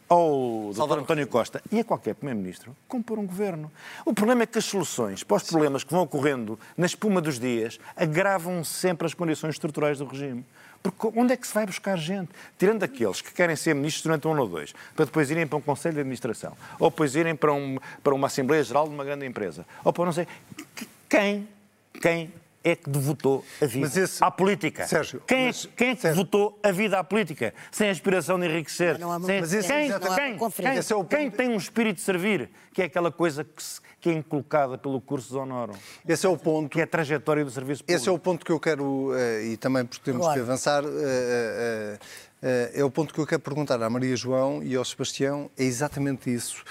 [0.10, 1.00] ao Dr.
[1.00, 3.72] António Costa e a qualquer Primeiro-Ministro compor um governo.
[4.06, 7.39] O problema é que as soluções para os problemas que vão ocorrendo na espuma dos
[7.39, 10.46] dias agravam sempre as condições estruturais do regime.
[10.84, 12.30] Porque onde é que se vai buscar gente?
[12.60, 15.58] Tirando aqueles que querem ser ministros durante um ano ou dois, para depois irem para
[15.58, 19.06] um conselho de administração, ou depois irem para, um, para uma Assembleia Geral de uma
[19.06, 20.28] grande empresa, ou para não sei.
[21.08, 21.48] Quem,
[22.02, 24.23] quem é que devotou a vida esse...
[24.23, 24.88] à política?
[24.88, 25.65] Sérgio, quem, mas...
[25.65, 26.23] é, quem é que Sérgio...
[26.23, 27.54] devotou a vida à política?
[27.71, 28.97] Sem aspiração de enriquecer?
[28.97, 29.41] Não há sem...
[29.41, 29.67] mas esse...
[29.67, 31.04] quem, quem, quem, esse é o...
[31.04, 32.49] quem tem um espírito de servir?
[32.73, 33.82] Que é aquela coisa que, se...
[33.99, 35.73] que é inculcada pelo curso de honorum.
[36.08, 36.69] Esse é o ponto.
[36.69, 37.99] Que é a trajetória do serviço público.
[37.99, 40.34] Esse é o ponto que eu quero, eh, e também porque temos claro.
[40.34, 41.99] que avançar, eh,
[42.41, 45.63] eh, é o ponto que eu quero perguntar à Maria João e ao Sebastião, é
[45.63, 46.63] exatamente isso.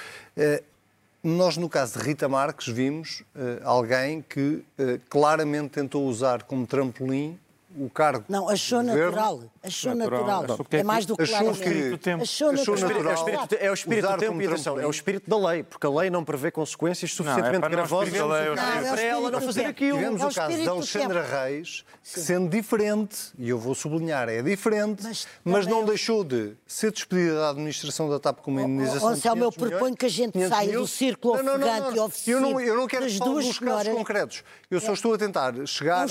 [1.24, 4.64] Nós, no caso de Rita Marques, vimos uh, alguém que uh,
[5.08, 7.38] claramente tentou usar como trampolim
[7.76, 8.24] o cargo.
[8.28, 9.42] Não, achou natural.
[9.62, 10.42] Achou natural.
[10.42, 10.66] natural.
[10.70, 12.22] É mais do que achou que tempo.
[12.22, 13.12] Achou, achou natural.
[13.12, 15.62] É o espírito, é o espírito do tempo e atenção, é o espírito da lei,
[15.62, 19.40] porque a lei não prevê consequências suficientemente não, é gravosas não, é para ela não
[19.40, 19.98] fazer aquilo.
[19.98, 24.28] Tivemos é o, o caso de Alexandra Reis, que sendo diferente, e eu vou sublinhar,
[24.28, 28.62] é diferente, mas, mas não deixou de ser despedida da administração da TAP com uma
[28.62, 32.40] indenização oh, oh, Anselmo, eu proponho que a gente saia do círculo ofegante e oficial
[32.40, 34.44] eu não, eu não quero falar dos casos concretos.
[34.70, 36.06] Eu só estou a tentar chegar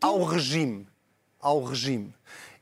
[0.00, 0.86] ao regime
[1.42, 2.14] ao regime.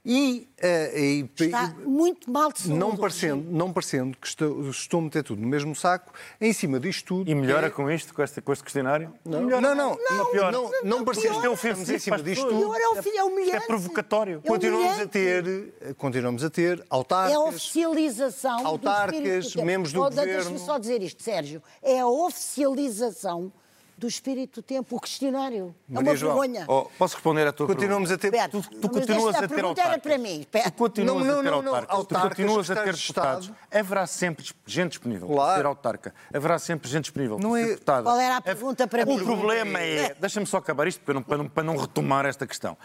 [0.03, 2.79] E, uh, e, Está muito mal de saúde.
[2.79, 6.81] Não parecendo, não parecendo que estou, estou a meter tudo no mesmo saco, em cima
[6.81, 7.31] disto tudo.
[7.31, 7.71] E melhora é...
[7.71, 9.13] com isto, com este, com este questionário?
[9.27, 9.75] Não, não, não.
[9.75, 10.51] Não, não, pior.
[10.51, 11.45] não, não, não parecendo.
[11.45, 12.75] é ofensivo em cima disto tudo.
[12.75, 14.41] É, é, é provocatório.
[14.43, 17.33] É continuamos a ter, continuamos a ter autarcas.
[17.33, 18.67] É a oficialização.
[18.67, 20.33] Autarcas, membros do governo.
[20.33, 21.63] Deixa-me só dizer isto, Sérgio.
[21.83, 23.53] É a oficialização
[24.01, 25.75] do espírito do tempo, o questionário.
[25.87, 26.65] Maria é uma João, vergonha.
[26.67, 28.29] Oh, posso responder à tua Continuamos pergunta?
[28.29, 28.49] a ter...
[28.49, 30.03] tu, tu continuas a ter autarcas.
[30.03, 30.47] para mim.
[30.51, 32.09] Tu continuas não, não, a ter não, autarcas.
[32.09, 33.53] Tu continuas a ter deputados.
[33.71, 35.51] Haverá sempre gente disponível claro.
[35.51, 36.15] para ser autarca.
[36.33, 37.65] Haverá sempre gente disponível não para é...
[37.65, 38.03] ser deputada.
[38.05, 39.21] Qual era a pergunta para o mim?
[39.21, 40.15] O problema é...
[40.19, 42.77] Deixa-me só acabar isto para não, para não, para não retomar esta questão.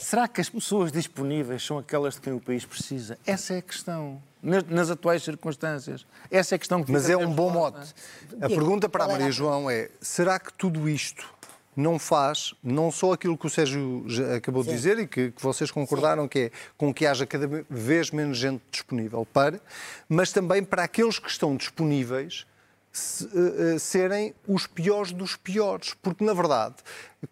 [0.00, 3.18] Será que as pessoas disponíveis são aquelas de quem o país precisa?
[3.26, 6.06] Essa é a questão nas atuais circunstâncias.
[6.30, 7.94] Essa é a questão que Mas é um bom mote.
[8.40, 11.32] A pergunta para a Maria João é: será que tudo isto
[11.76, 14.70] não faz não só aquilo que o Sérgio acabou Sim.
[14.70, 16.28] de dizer e que, que vocês concordaram Sim.
[16.28, 19.60] que é com que haja cada vez menos gente disponível para,
[20.08, 22.46] mas também para aqueles que estão disponíveis
[22.94, 25.94] serem os piores dos piores.
[26.00, 26.76] Porque, na verdade,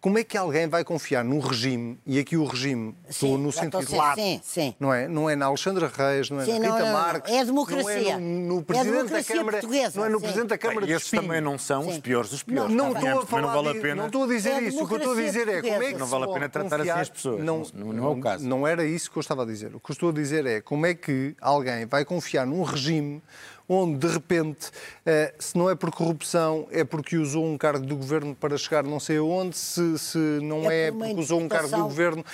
[0.01, 3.51] como é que alguém vai confiar num regime, e aqui o regime, sim, estou no
[3.51, 4.75] sentido lato, sim, sim.
[4.79, 5.07] não é?
[5.07, 7.43] Não é na Alexandra Reis, não é sim, na Rita não, não, Marques, é a
[7.43, 7.85] democracia.
[7.85, 10.85] não é no, no Presidente é da Câmara, portuguesa, não é no Presidente da Câmara
[10.85, 12.73] Bem, esses também não são os piores dos piores.
[12.73, 13.95] Não, não estou a falar, não vale a pena.
[13.95, 14.83] Não estou a dizer é isso.
[14.83, 16.81] O que eu estou a dizer é como é que não vale a pena tratar
[16.81, 17.43] assim as pessoas.
[17.43, 18.47] Não, não, é o caso.
[18.47, 19.75] Não era isso que eu estava a dizer.
[19.75, 23.21] O que eu estou a dizer é como é que alguém vai confiar num regime
[23.67, 24.71] onde, de repente,
[25.05, 28.83] eh, se não é por corrupção, é porque usou um cargo do governo para chegar
[28.83, 32.25] não sei aonde, se, se não é, é porque usou um cargo do governo.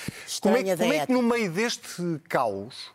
[0.41, 2.91] Como é, como é que, no meio deste caos,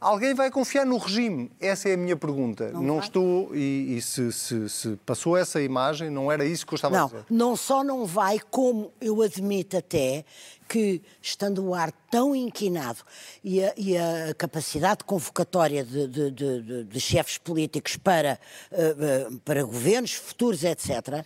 [0.00, 1.52] Alguém vai confiar no regime?
[1.60, 2.70] Essa é a minha pergunta.
[2.72, 3.54] Não, não estou.
[3.54, 7.04] E, e se, se, se, passou essa imagem, não era isso que eu estava não,
[7.04, 7.24] a dizer.
[7.28, 10.24] Não só não vai, como eu admito até
[10.70, 13.00] que, estando o ar tão inquinado
[13.42, 18.38] e a, e a capacidade convocatória de, de, de, de chefes políticos para,
[18.70, 21.24] uh, uh, para governos futuros, etc.,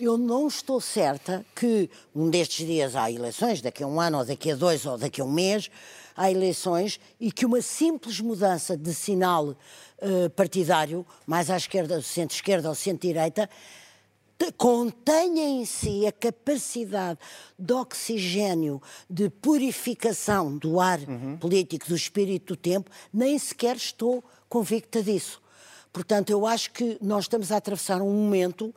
[0.00, 4.24] eu não estou certa que um destes dias há eleições, daqui a um ano, ou
[4.24, 5.68] daqui a dois, ou daqui a um mês,
[6.16, 12.68] há eleições e que uma simples mudança de sinal uh, partidário, mais à esquerda, centro-esquerda
[12.68, 13.50] ou centro-direita,
[14.52, 17.18] contenha em si a capacidade
[17.58, 21.36] de oxigênio, de purificação do ar uhum.
[21.36, 25.42] político, do espírito do tempo, nem sequer estou convicta disso.
[25.92, 28.74] Portanto, eu acho que nós estamos a atravessar um momento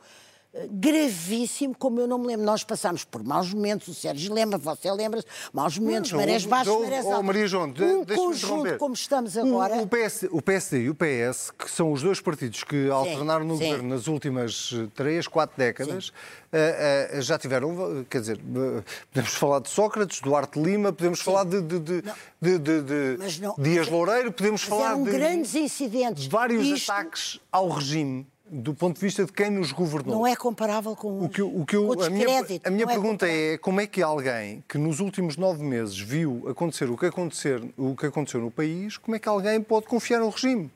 [0.70, 2.44] gravíssimo, como eu não me lembro.
[2.44, 7.04] Nós passámos por maus momentos, o Sérgio lembra, você lembra-se, maus momentos, marés baixas, marés
[7.06, 7.18] altas.
[7.18, 9.76] Oh, Maria João, um conjunto como estamos agora.
[9.76, 13.44] O, o, PS, o PSD e o PS, que são os dois partidos que alternaram
[13.46, 13.64] no sim.
[13.64, 19.34] governo nas últimas eh, três, quatro décadas, uh, uh, já tiveram, quer dizer, uh, podemos
[19.34, 21.24] falar de Sócrates, Duarte Lima, podemos sim.
[21.24, 22.02] falar de, de, de,
[22.40, 26.26] de, de, de não, Dias Loureiro, podemos falar de grandes incidentes.
[26.26, 26.92] vários Isto...
[26.92, 30.14] ataques ao regime do ponto de vista de quem nos governou.
[30.14, 32.26] Não é comparável com o que, o que eu, a minha,
[32.64, 35.98] a minha é pergunta é, é, como é que alguém que nos últimos nove meses
[35.98, 39.86] viu acontecer o que, acontecer o que aconteceu no país, como é que alguém pode
[39.86, 40.70] confiar no regime?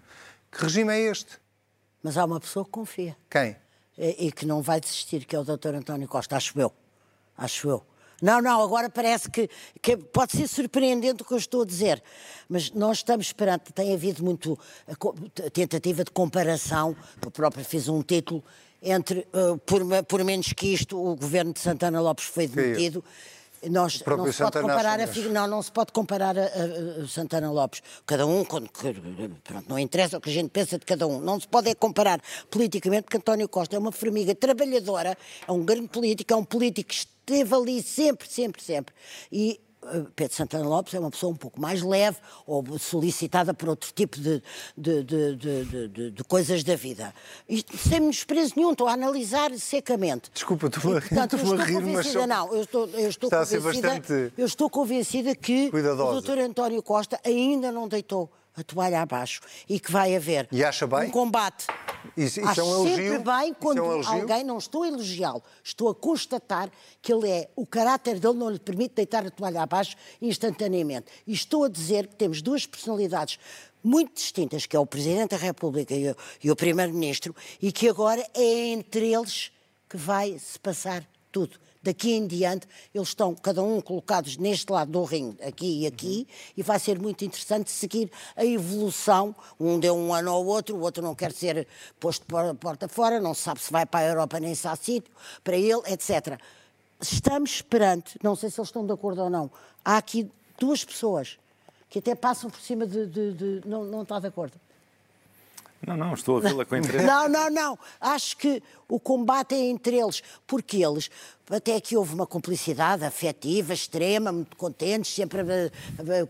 [0.51, 1.39] Que regime é este?
[2.03, 3.15] Mas há uma pessoa que confia.
[3.29, 3.55] Quem?
[3.99, 5.75] E, e que não vai desistir, que é o Dr.
[5.75, 6.73] António Costa, acho eu.
[7.37, 7.83] Acho eu.
[8.21, 9.49] Não, não, agora parece que,
[9.83, 12.03] que, pode ser surpreendente o que eu estou a dizer,
[12.49, 17.89] mas nós estamos perante, tem havido muito a, a tentativa de comparação, eu próprio fiz
[17.89, 18.43] um título,
[18.83, 23.05] entre, uh, por, por, menos que isto, o governo de Santana Lopes foi demitido.
[23.71, 27.51] Nós, não, se pode comparar a, não, não se pode comparar a, a, a Santana
[27.51, 27.83] Lopes.
[28.05, 28.71] Cada um, quando,
[29.43, 31.21] pronto, não interessa o que a gente pensa de cada um.
[31.21, 35.17] Não se pode comparar politicamente, porque António Costa é uma formiga trabalhadora,
[35.49, 36.95] é um grande político, é um político
[37.27, 38.95] esteve ali sempre, sempre, sempre.
[39.31, 43.69] E eh, Pedro Santana Lopes é uma pessoa um pouco mais leve ou solicitada por
[43.69, 44.43] outro tipo de,
[44.77, 47.13] de, de, de coisas da vida.
[47.49, 50.31] Isto sem menosprezo nenhum, estou a analisar secamente.
[50.33, 52.07] Desculpa, estou, e, portanto, estou a rir, mas...
[52.07, 52.27] Só...
[52.27, 56.19] Não, eu estou, eu estou Está convencida, a ser bastante eu estou convencida que cuidadosa.
[56.19, 56.39] o Dr.
[56.41, 60.49] António Costa ainda não deitou a toalha abaixo e que vai haver
[61.09, 61.67] um combate.
[62.17, 62.97] Isso, isso Acho é um elogio?
[62.97, 66.71] sempre bem quando é um alguém, não estou a elogiá-lo, estou a constatar
[67.03, 71.07] que ele é, o caráter dele não lhe permite deitar a toalha abaixo instantaneamente.
[71.27, 73.39] E estou a dizer que temos duas personalidades
[73.85, 77.89] muito distintas, que é o Presidente da República e o, e o Primeiro-Ministro, e que
[77.89, 79.53] agora é entre eles
[79.89, 84.91] que vai se passar tudo daqui em diante, eles estão cada um colocados neste lado
[84.91, 89.35] do ringue, aqui e aqui, e vai ser muito interessante seguir a evolução.
[89.59, 91.67] Um deu um ano ao outro, o outro não quer ser
[91.99, 95.13] posto para porta fora, não sabe se vai para a Europa nem se há sítio
[95.45, 96.39] para ele, etc.
[97.01, 99.51] Estamos perante, não sei se eles estão de acordo ou não,
[99.85, 101.39] há aqui duas pessoas
[101.89, 103.07] que até passam por cima de.
[103.07, 104.59] de, de não, não está de acordo?
[105.87, 107.07] Não, não, estou a vê-la com interesse.
[107.07, 107.79] Não, não, não.
[108.01, 111.09] Acho que o combate é entre eles, porque eles,
[111.49, 115.43] até aqui houve uma cumplicidade afetiva, extrema, muito contentes, sempre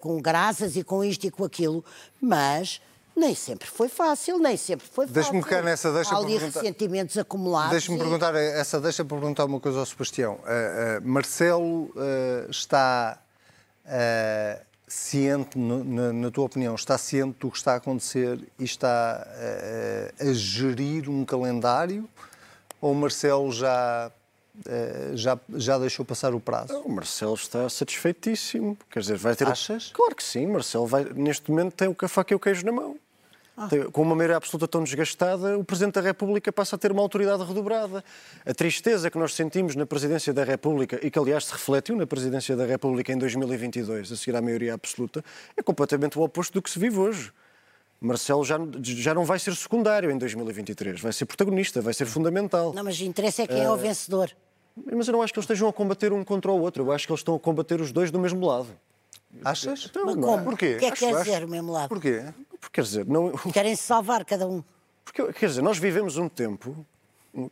[0.00, 1.84] com graças e com isto e com aquilo,
[2.20, 2.80] mas
[3.16, 5.14] nem sempre foi fácil, nem sempre foi fácil.
[5.14, 6.60] Deixa-me ficar nessa, deixa Há ali perguntar...
[6.60, 7.70] ressentimentos acumulados.
[7.70, 8.00] Deixa-me e...
[8.00, 10.34] perguntar, essa deixa para perguntar uma coisa ao Sebastião.
[10.34, 13.18] Uh, uh, Marcelo uh, está
[14.86, 19.26] ciente, na, na, tua opinião, está ciente do que está a acontecer e está
[20.20, 22.08] a gerir um calendário?
[22.80, 24.12] Ou o Marcelo já
[25.14, 26.78] já, já deixou passar o prazo?
[26.80, 28.76] O Marcelo está satisfeitíssimo.
[28.90, 29.46] Quer dizer, vai ter.
[29.46, 29.90] Achas?
[29.92, 30.46] Claro que sim.
[30.46, 32.96] Marcelo vai, neste momento tem o faca e o queijo na mão.
[33.56, 33.68] Ah.
[33.90, 37.42] Com uma maioria absoluta tão desgastada, o Presidente da República passa a ter uma autoridade
[37.42, 38.04] redobrada.
[38.44, 42.06] A tristeza que nós sentimos na Presidência da República, e que aliás se refletiu na
[42.06, 45.24] Presidência da República em 2022, a seguir à maioria absoluta,
[45.56, 47.32] é completamente o oposto do que se vive hoje.
[47.98, 52.74] Marcelo já, já não vai ser secundário em 2023, vai ser protagonista, vai ser fundamental.
[52.74, 54.30] Não, mas o interesse é quem é o vencedor.
[54.92, 57.06] Mas eu não acho que eles estejam a combater um contra o outro, eu acho
[57.06, 58.68] que eles estão a combater os dois do mesmo lado.
[59.44, 59.86] Achas?
[59.90, 60.44] Então, Mas como?
[60.44, 60.76] Porquê?
[60.76, 61.88] O que é que quer dizer o mesmo lado?
[61.88, 62.24] Porquê?
[62.60, 63.32] Porque, quer dizer, não...
[63.52, 64.62] Querem se salvar cada um.
[65.04, 66.86] Porque, quer dizer, nós vivemos um tempo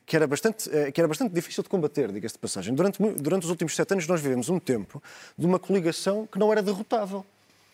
[0.07, 2.75] que era bastante, eh, que era bastante difícil de combater, diga-se de passagem.
[2.75, 5.03] Durante, durante os últimos sete anos nós vivemos um tempo
[5.37, 7.25] de uma coligação que não era derrotável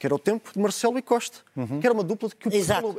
[0.00, 1.78] que era o tempo de Marcelo e Costa, uhum.
[1.78, 2.48] que era uma dupla que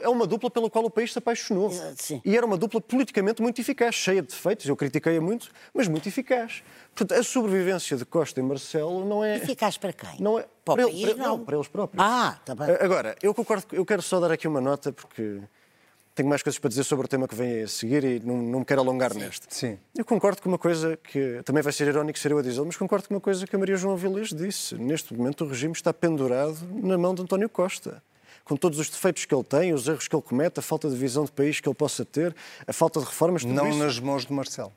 [0.02, 1.72] é uma dupla pela qual o país se apaixonou.
[1.72, 5.88] Exato, e era uma dupla politicamente muito eficaz, cheia de defeitos, eu critiquei-a muito, mas
[5.88, 6.62] muito eficaz.
[6.94, 10.20] Portanto, a sobrevivência de Costa e Marcelo não é eficaz para quem?
[10.20, 11.38] Não é para, para, país, para, não.
[11.38, 11.44] não.
[11.44, 12.06] para eles próprios.
[12.06, 12.70] Ah, está bem.
[12.80, 15.42] Agora, eu concordo, eu quero só dar aqui uma nota porque
[16.13, 18.60] tenho mais coisas para dizer sobre o tema que vem a seguir e não, não
[18.60, 19.19] me quero alongar Sim.
[19.19, 19.45] neste.
[19.50, 19.78] Sim.
[19.95, 22.76] Eu concordo com uma coisa que também vai ser irónico ser eu a dizer, mas
[22.76, 24.76] concordo com uma coisa que a Maria João Avilés disse.
[24.76, 28.04] Neste momento o regime está pendurado na mão de António Costa.
[28.43, 30.95] Com todos os defeitos que ele tem, os erros que ele comete, a falta de
[30.95, 32.36] visão de país que ele possa ter,
[32.67, 33.45] a falta de reformas...
[33.45, 33.78] Não isso...
[33.78, 34.74] nas mãos de Marcelo.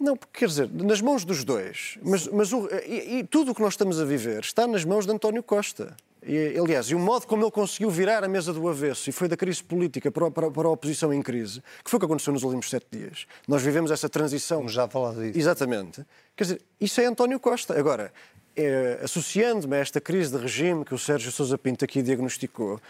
[0.00, 1.98] Não, porque quer dizer, nas mãos dos dois.
[2.02, 5.06] Mas, mas o, e, e tudo o que nós estamos a viver está nas mãos
[5.06, 5.96] de António Costa.
[6.26, 9.28] E, aliás, e o modo como ele conseguiu virar a mesa do avesso e foi
[9.28, 12.32] da crise política para, para, para a oposição em crise, que foi o que aconteceu
[12.32, 13.26] nos últimos sete dias.
[13.46, 14.58] Nós vivemos essa transição.
[14.58, 15.38] Vamos já falar disso.
[15.38, 16.04] Exatamente.
[16.36, 17.78] Quer dizer, isso é António Costa.
[17.78, 18.12] Agora,
[18.58, 22.80] é, associando-me a esta crise de regime que o Sérgio Sousa Pinto aqui diagnosticou,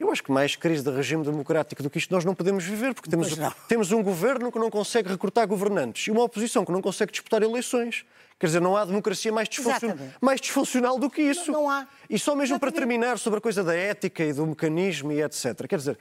[0.00, 2.94] eu acho que mais crise de regime democrático do que isto nós não podemos viver,
[2.94, 3.36] porque temos,
[3.68, 7.42] temos um governo que não consegue recrutar governantes e uma oposição que não consegue disputar
[7.42, 8.06] eleições.
[8.38, 11.52] Quer dizer, não há democracia mais, disfuncional, mais disfuncional do que isso.
[11.52, 11.86] Não, não há.
[12.08, 15.66] E só mesmo para terminar sobre a coisa da ética e do mecanismo e etc.
[15.68, 15.98] Quer dizer,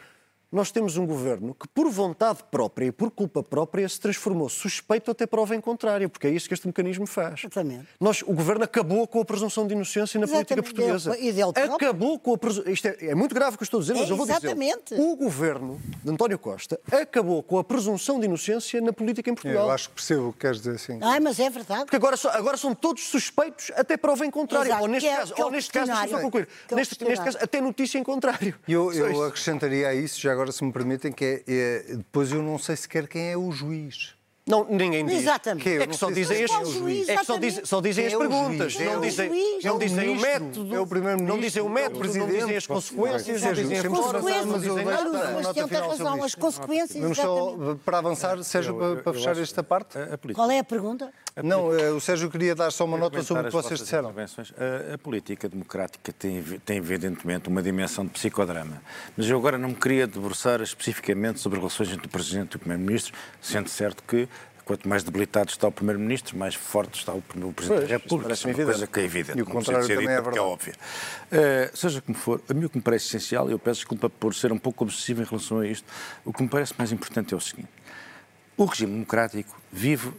[0.52, 5.12] nós temos um governo que, por vontade própria e por culpa própria, se transformou suspeito
[5.12, 7.42] até prova em contrário, porque é isso que este mecanismo faz.
[7.42, 7.88] Exatamente.
[8.00, 10.56] Nós, o governo acabou com a presunção de inocência na Exatamente.
[10.56, 11.18] política portuguesa.
[11.20, 12.72] E dele acabou com a presunção.
[12.72, 14.26] Isto é, é, muito grave o que eu estou a dizer, mas é, eu vou
[14.26, 14.84] exatamente.
[14.92, 15.02] dizer.
[15.02, 19.66] O governo de António Costa acabou com a presunção de inocência na política em Portugal.
[19.66, 21.00] Eu acho que percebo o que queres dizer assim.
[21.02, 21.82] Ai, mas é verdade.
[21.82, 24.70] Porque agora, agora são todos suspeitos até prova em contrário.
[24.70, 24.82] Exato.
[24.82, 26.48] Ou neste é, caso, é ou neste caso, deixa concluir.
[26.72, 28.56] Neste, neste caso, até notícia em contrário.
[28.68, 32.44] Eu, eu acrescentaria a isso, já agora se me permitem, que é, é, depois eu
[32.44, 34.17] não sei sequer quem é o juiz.
[34.48, 35.20] Não, ninguém diz.
[35.20, 35.64] Exatamente.
[35.64, 38.80] Que é, que só dizem, as, é que só, diz, só dizem as perguntas.
[38.80, 40.76] Não dizem, não dizem o método.
[40.76, 41.36] É o primeiro-ministro.
[41.36, 44.62] Não dizem o método, não dizem as consequências, não dizem as consequências.
[44.62, 44.86] Dizem.
[44.86, 47.02] Mas tem razão, as consequências.
[47.02, 49.98] Vamos só, para avançar, Sérgio, para fechar esta parte.
[50.34, 51.12] Qual é a pergunta?
[51.44, 54.10] Não, eh, o Sérgio queria dar só uma nota sobre o que vocês disseram.
[54.10, 58.82] A, a, política democrática tem, tem, evidentemente, uma dimensão de psicodrama.
[59.16, 62.56] Mas eu agora não me queria debruçar especificamente sobre as relações entre o Presidente e
[62.56, 64.28] o Primeiro-Ministro, sendo certo que
[64.68, 68.34] quanto mais debilitado está o Primeiro-Ministro, mais forte está o, Presidente pois, da República.
[68.34, 69.40] Isso é uma coisa que é evidente.
[69.40, 70.38] E o contrário também é verdade.
[70.38, 70.74] É óbvio.
[70.74, 74.36] Uh, seja como for, a mim o que me parece essencial, eu peço desculpa por
[74.36, 75.86] ser um pouco obsessivo em relação a isto,
[76.26, 77.70] o que me parece mais importante é o seguinte.
[78.58, 80.12] O regime democrático vive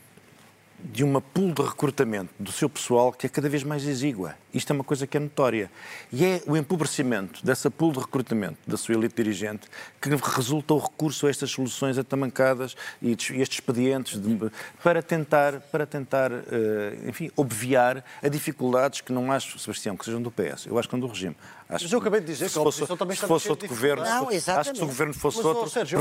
[0.79, 4.35] de uma pool de recrutamento do seu pessoal que é cada vez mais exígua.
[4.55, 5.71] Isto é uma coisa que é notória.
[6.13, 9.69] E é o empobrecimento dessa pool de recrutamento da sua elite dirigente
[10.01, 14.39] que resulta o recurso a estas soluções atamancadas e estes expedientes de,
[14.83, 20.23] para tentar, para tentar eh, enfim, obviar a dificuldades que não acho, Sebastião, que sejam
[20.23, 20.67] do PS.
[20.67, 21.37] Eu acho que são do regime.
[21.69, 24.29] Acho mas eu acabei de dizer que, se fosse, também se fosse outro governo, não,
[24.29, 25.69] acho que se o governo fosse mas, outro.
[25.69, 26.01] Sérgio,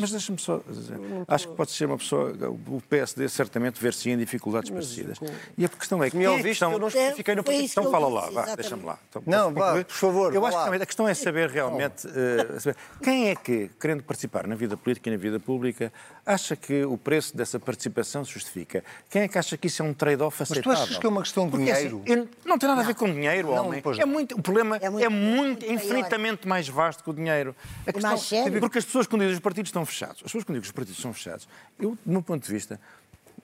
[0.00, 0.96] mas deixa-me só dizer,
[1.28, 2.32] acho que pode ser uma pessoa,
[2.66, 5.18] o PSD certamente ver-se têm dificuldades mas, parecidas.
[5.18, 5.26] Com...
[5.56, 6.16] E a questão é que.
[6.16, 6.72] Me ouviste, questão...
[6.72, 8.98] eu não justifiquei no Então fala lá, vá, deixa-me lá.
[9.08, 10.34] Então, não, vá, por favor.
[10.34, 12.08] Eu acho que a questão é saber realmente.
[12.08, 15.92] Uh, saber, quem é que, querendo participar na vida política e na vida pública,
[16.26, 18.84] acha que o preço dessa participação se justifica?
[19.10, 20.70] Quem é que acha que isso é um trade-off aceitável?
[20.70, 22.02] Mas tu achas que é uma questão de Porque, assim, dinheiro?
[22.06, 23.82] Assim, não tem nada a ver com dinheiro, não, homem.
[23.98, 27.54] É muito, o problema é muito, é muito, infinitamente mais vasto que o dinheiro.
[27.86, 28.18] A questão,
[28.60, 30.72] porque as pessoas, quando dizem os partidos estão fechados, as pessoas, quando dizem que os
[30.72, 31.48] partidos estão fechados,
[31.78, 32.80] eu, do meu ponto de vista,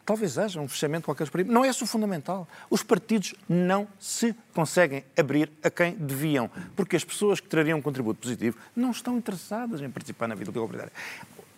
[0.04, 1.52] talvez haja um fechamento de qualquer partido.
[1.52, 2.48] Não é isso o fundamental.
[2.68, 7.82] Os partidos não se conseguem abrir a quem deviam, porque as pessoas que trariam um
[7.82, 10.92] contributo positivo não estão interessadas em participar na vida comunitária.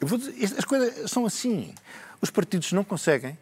[0.05, 1.75] Dizer, as coisas são assim.
[2.21, 3.37] Os partidos não conseguem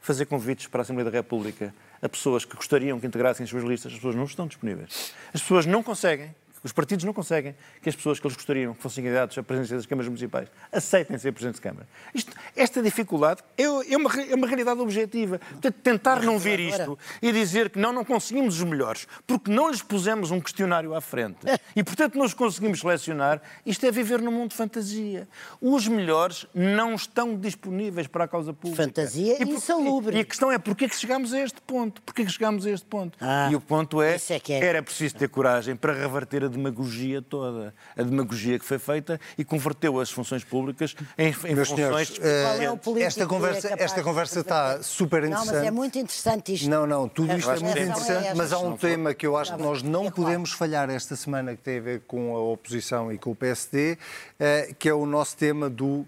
[0.00, 3.64] fazer convites para a Assembleia da República a pessoas que gostariam que integrassem as suas
[3.64, 5.14] listas, as pessoas não estão disponíveis.
[5.32, 6.34] As pessoas não conseguem
[6.64, 9.76] os partidos não conseguem que as pessoas que eles gostariam que fossem candidatos à presidência
[9.76, 11.86] das câmaras municipais aceitem ser presidentes de Câmara.
[12.14, 15.38] Isto, esta dificuldade é, é, uma, é uma realidade objetiva.
[15.38, 19.70] Portanto, tentar não ver isto e dizer que não, não conseguimos os melhores porque não
[19.70, 21.38] lhes pusemos um questionário à frente
[21.76, 25.28] e, portanto, não os conseguimos selecionar, isto é viver num mundo de fantasia.
[25.60, 28.84] Os melhores não estão disponíveis para a causa pública.
[28.84, 30.16] Fantasia e insalubre.
[30.16, 32.00] E a questão é porquê que chegámos a este ponto?
[32.02, 33.18] Porquê que chegámos a este ponto?
[33.20, 34.64] Ah, e o ponto é, é que é.
[34.64, 37.74] era preciso ter coragem para reverter a demagogia toda.
[37.96, 41.68] A demagogia que foi feita e converteu as funções públicas em, em funções...
[41.68, 45.46] Senhores, uh, esta conversa, é esta conversa está super interessante.
[45.46, 46.68] Não, mas é muito interessante isto.
[46.68, 49.56] Não, não, tudo isto é muito interessante, é mas há um tema que eu acho
[49.56, 53.12] que nós não é podemos falhar esta semana que tem a ver com a oposição
[53.12, 53.96] e com o PSD, uh,
[54.38, 56.06] eh, que é o nosso tema do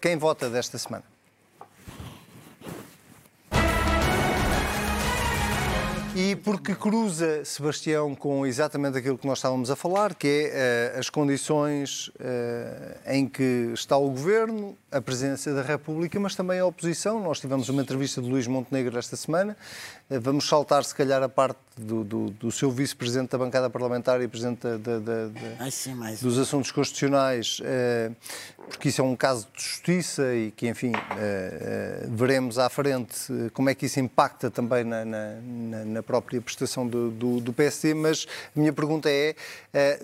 [0.00, 1.04] quem vota desta semana.
[6.20, 10.98] E porque cruza, Sebastião, com exatamente aquilo que nós estávamos a falar, que é uh,
[10.98, 12.12] as condições uh,
[13.06, 17.22] em que está o Governo, a Presidência da República, mas também a oposição.
[17.22, 19.56] Nós tivemos uma entrevista de Luís Montenegro esta semana.
[20.10, 24.20] Uh, vamos saltar, se calhar, a parte do, do, do seu vice-presidente da bancada parlamentar
[24.20, 27.60] e presidente da, da, da, Ai, sim, dos assuntos constitucionais,
[28.66, 30.90] porque isso é um caso de justiça e que, enfim,
[32.08, 37.10] veremos à frente como é que isso impacta também na, na, na própria prestação do,
[37.10, 39.36] do, do PSD, mas a minha pergunta é:
[39.74, 40.00] eh,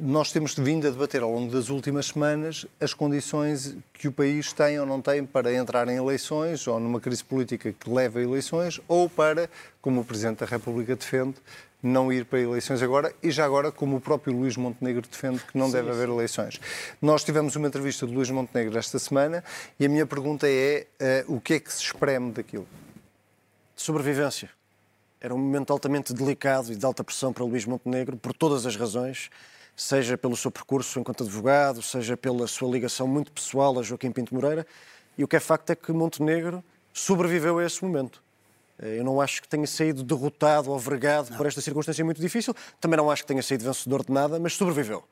[0.00, 4.50] nós temos vindo a debater ao longo das últimas semanas as condições que o país
[4.54, 8.22] tem ou não tem para entrar em eleições, ou numa crise política que leva a
[8.22, 9.50] eleições, ou para,
[9.82, 11.36] como o Presidente da República defende,
[11.82, 15.58] não ir para eleições agora e já agora, como o próprio Luís Montenegro defende, que
[15.58, 16.60] não sim, deve haver eleições.
[17.00, 19.44] Nós tivemos uma entrevista de Luís Montenegro esta semana
[19.78, 20.86] e a minha pergunta é
[21.28, 22.66] uh, o que é que se espreme daquilo?
[23.76, 24.48] Sobrevivência.
[25.24, 28.74] Era um momento altamente delicado e de alta pressão para Luís Montenegro, por todas as
[28.74, 29.30] razões,
[29.76, 34.34] seja pelo seu percurso enquanto advogado, seja pela sua ligação muito pessoal a Joaquim Pinto
[34.34, 34.66] Moreira.
[35.16, 38.20] E o que é facto é que Montenegro sobreviveu a esse momento.
[38.80, 42.52] Eh, eu não acho que tenha saído derrotado ou vergado por esta circunstância muito difícil.
[42.80, 45.04] Também não acho que tenha saído vencedor de nada, mas sobreviveu.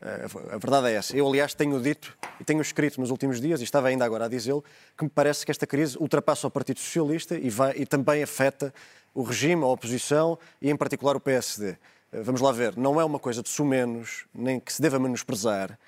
[0.00, 1.16] Eh, a verdade é essa.
[1.16, 4.28] Eu, aliás, tenho dito e tenho escrito nos últimos dias, e estava ainda agora a
[4.28, 4.64] dizê-lo,
[4.98, 8.74] que me parece que esta crise ultrapassa o Partido Socialista e, vai, e também afeta
[9.14, 11.76] o regime, a oposição e, em particular, o PSD.
[12.12, 15.78] Eh, vamos lá ver, não é uma coisa de sumenos, nem que se deva menosprezar,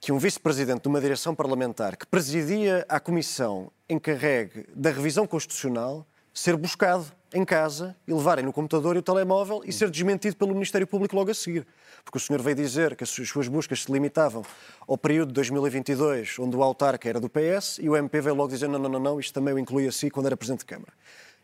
[0.00, 6.06] que um vice-presidente de uma direção parlamentar que presidia a comissão encarregue da revisão constitucional
[6.32, 10.52] ser buscado em casa e levarem no computador e o telemóvel e ser desmentido pelo
[10.52, 11.66] Ministério Público logo a seguir.
[12.04, 14.44] Porque o senhor veio dizer que as suas buscas se limitavam
[14.86, 18.52] ao período de 2022, onde o autarca era do PS, e o MP veio logo
[18.52, 20.66] dizer: não, não, não, não isto também o inclui a si quando era Presidente de
[20.66, 20.92] Câmara.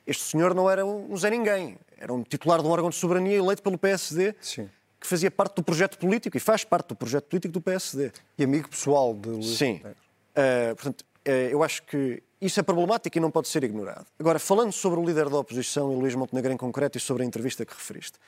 [0.06, 3.36] Este senhor não era um Zé Ninguém, era um titular de um órgão de soberania
[3.36, 4.34] eleito pelo PSD.
[4.40, 4.68] Sim.
[4.98, 8.12] Que fazia parte do projeto político e faz parte do projeto político do PSD.
[8.36, 9.80] E amigo pessoal de Luís Sim.
[9.84, 14.06] Uh, portanto, uh, eu acho que isso é problemático e não pode ser ignorado.
[14.18, 17.26] Agora, falando sobre o líder da oposição, e Luís Montenegro em concreto, e sobre a
[17.26, 18.18] entrevista que referiste,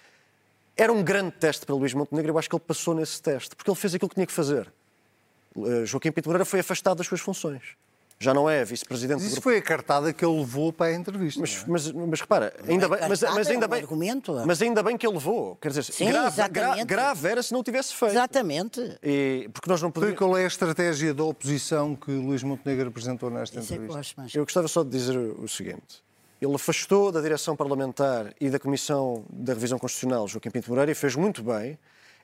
[0.77, 3.70] era um grande teste para Luís Montenegro, eu acho que ele passou nesse teste, porque
[3.70, 4.73] ele fez aquilo que tinha que fazer.
[5.55, 7.77] Uh, Joaquim Pinto Moreira foi afastado das suas funções
[8.23, 9.33] já não é vice-presidente do grupo.
[9.33, 11.41] Isso foi a cartada que ele levou para a entrevista.
[11.41, 11.64] Mas, é?
[11.66, 14.43] mas, mas repara, ainda é bem, mas, mas, ainda é um bem, argumento.
[14.47, 15.57] mas ainda bem que ele levou.
[15.57, 18.12] Quer dizer, Sim, grave, gra, grave era se não tivesse feito.
[18.12, 18.99] Exatamente.
[19.03, 20.16] E, porque nós não podemos...
[20.16, 24.23] Qual é a estratégia da oposição que Luís Montenegro apresentou nesta Isso entrevista?
[24.23, 26.03] É eu gostava só de dizer o seguinte.
[26.41, 30.95] Ele afastou da direção parlamentar e da Comissão da Revisão Constitucional Joaquim Pinto Moreira e
[30.95, 31.79] fez muito bem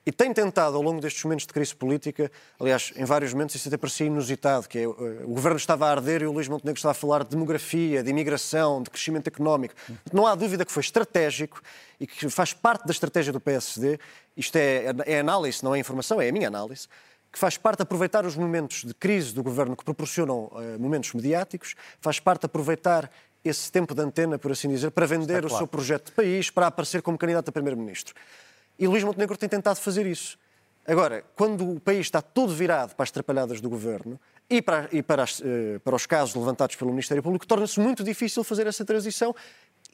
[0.09, 3.67] e tem tentado, ao longo destes momentos de crise política, aliás, em vários momentos isso
[3.67, 6.93] até parecia inusitado, que é, o governo estava a arder e o Luís Montenegro estava
[6.93, 9.75] a falar de demografia, de imigração, de crescimento económico.
[10.11, 11.61] Não há dúvida que foi estratégico
[11.99, 13.99] e que faz parte da estratégia do PSD.
[14.35, 16.87] Isto é, é análise, não é informação, é a minha análise
[17.31, 21.75] que faz parte aproveitar os momentos de crise do governo que proporcionam uh, momentos mediáticos,
[22.01, 23.11] faz parte aproveitar
[23.45, 26.65] esse tempo de antena, por assim dizer, para vender o seu projeto de país, para
[26.65, 28.15] aparecer como candidato a primeiro-ministro.
[28.79, 30.37] E Luís Montenegro tem tentado fazer isso.
[30.87, 34.19] Agora, quando o país está todo virado para as trapalhadas do governo
[34.49, 38.03] e para, e para, as, uh, para os casos levantados pelo Ministério Público, torna-se muito
[38.03, 39.35] difícil fazer essa transição,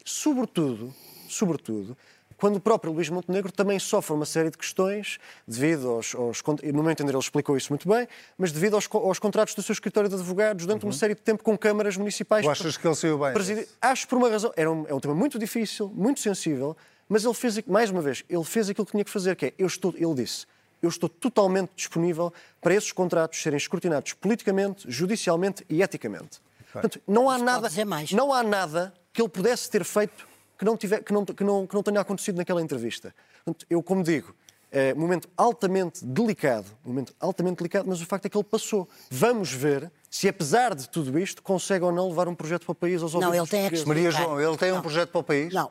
[0.06, 0.94] sobretudo,
[1.28, 1.98] sobretudo,
[2.38, 6.84] quando o próprio Luís Montenegro também sofre uma série de questões devido aos, aos no
[6.84, 8.08] meu entender ele explicou isso muito bem,
[8.38, 10.90] mas devido aos, aos contratos do seu escritório de advogados durante uhum.
[10.90, 12.46] uma série de tempo com câmaras municipais.
[12.46, 13.34] Tu achas que ele saiu bem?
[13.34, 13.68] Presidi...
[13.82, 16.76] Acho por uma razão, era um, é um tema muito difícil, muito sensível,
[17.08, 19.54] mas ele fez, mais uma vez, ele fez aquilo que tinha que fazer, que é,
[19.58, 20.46] eu estou, ele disse,
[20.82, 26.42] eu estou totalmente disponível para esses contratos serem escrutinados politicamente, judicialmente e eticamente.
[26.72, 27.70] Portanto, não há nada,
[28.12, 30.28] não há nada que ele pudesse ter feito
[30.58, 33.16] que não, tiver, que não, que não, que não tenha acontecido naquela entrevista.
[33.44, 34.36] Portanto, eu, como digo,
[34.72, 38.44] é um momento altamente delicado, um momento altamente delicado, mas o facto é que ele
[38.44, 38.90] passou.
[39.10, 42.76] Vamos ver se, apesar de tudo isto, consegue ou não levar um projeto para o
[42.76, 44.78] país aos Não, ele tem que Maria João, ele tem não.
[44.78, 45.54] um projeto para o país?
[45.54, 45.70] Não.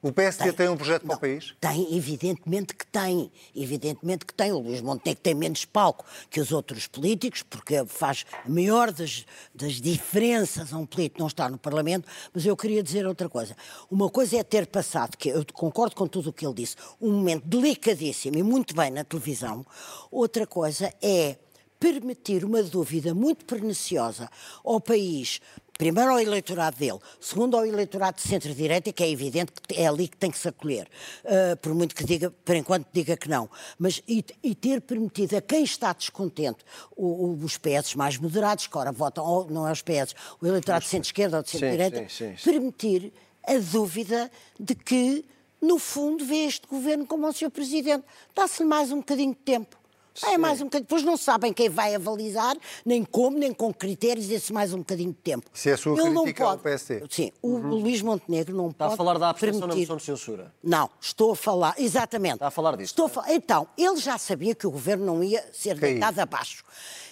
[0.00, 1.52] O PSD tem, tem um projeto não, para o país?
[1.60, 3.32] Tem, evidentemente que tem.
[3.52, 4.52] Evidentemente que tem.
[4.52, 9.26] O Luís Montenegro tem menos palco que os outros políticos, porque faz a maior das,
[9.52, 13.56] das diferenças a um político não estar no Parlamento, mas eu queria dizer outra coisa.
[13.90, 17.10] Uma coisa é ter passado, que eu concordo com tudo o que ele disse, um
[17.10, 19.66] momento delicadíssimo e muito bem na televisão.
[20.08, 21.36] Outra coisa é
[21.82, 24.30] permitir uma dúvida muito perniciosa
[24.64, 25.40] ao país,
[25.76, 30.06] primeiro ao eleitorado dele, segundo ao eleitorado de centro-direita, que é evidente que é ali
[30.06, 30.86] que tem que se acolher,
[31.24, 35.34] uh, por muito que diga, por enquanto diga que não, mas e, e ter permitido
[35.34, 36.64] a quem está descontente,
[36.96, 40.46] o, o, os PS mais moderados, que ora votam, ou não é os PS, o
[40.46, 42.06] eleitorado de centro-esquerda ou de centro-direita,
[42.44, 43.12] permitir
[43.42, 44.30] a dúvida
[44.60, 45.24] de que,
[45.60, 48.04] no fundo, vê este governo como o seu presidente.
[48.36, 49.81] Dá-se-lhe mais um bocadinho de tempo.
[50.24, 50.84] É mais um bocadinho.
[50.84, 55.10] Depois não sabem quem vai avalizar, nem como, nem com critérios, esse mais um bocadinho
[55.10, 55.48] de tempo.
[55.52, 56.56] Se é a sua Ele crítica pode...
[56.56, 57.02] ao PSD.
[57.08, 57.68] Sim, o, uhum.
[57.76, 58.92] Luís Montenegro não Está pode.
[58.92, 59.88] Está a falar da abstenção permitir...
[59.88, 60.54] na moção de censura?
[60.62, 62.34] Não, estou a falar, exatamente.
[62.34, 62.92] Está a falar disso.
[62.92, 66.64] Estou a Então, ele já sabia que o governo não ia ser deitado abaixo.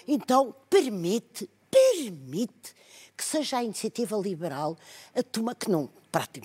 [0.07, 2.75] Então, permite, permite
[3.17, 4.77] que seja a iniciativa liberal
[5.15, 5.91] a tomar, que não,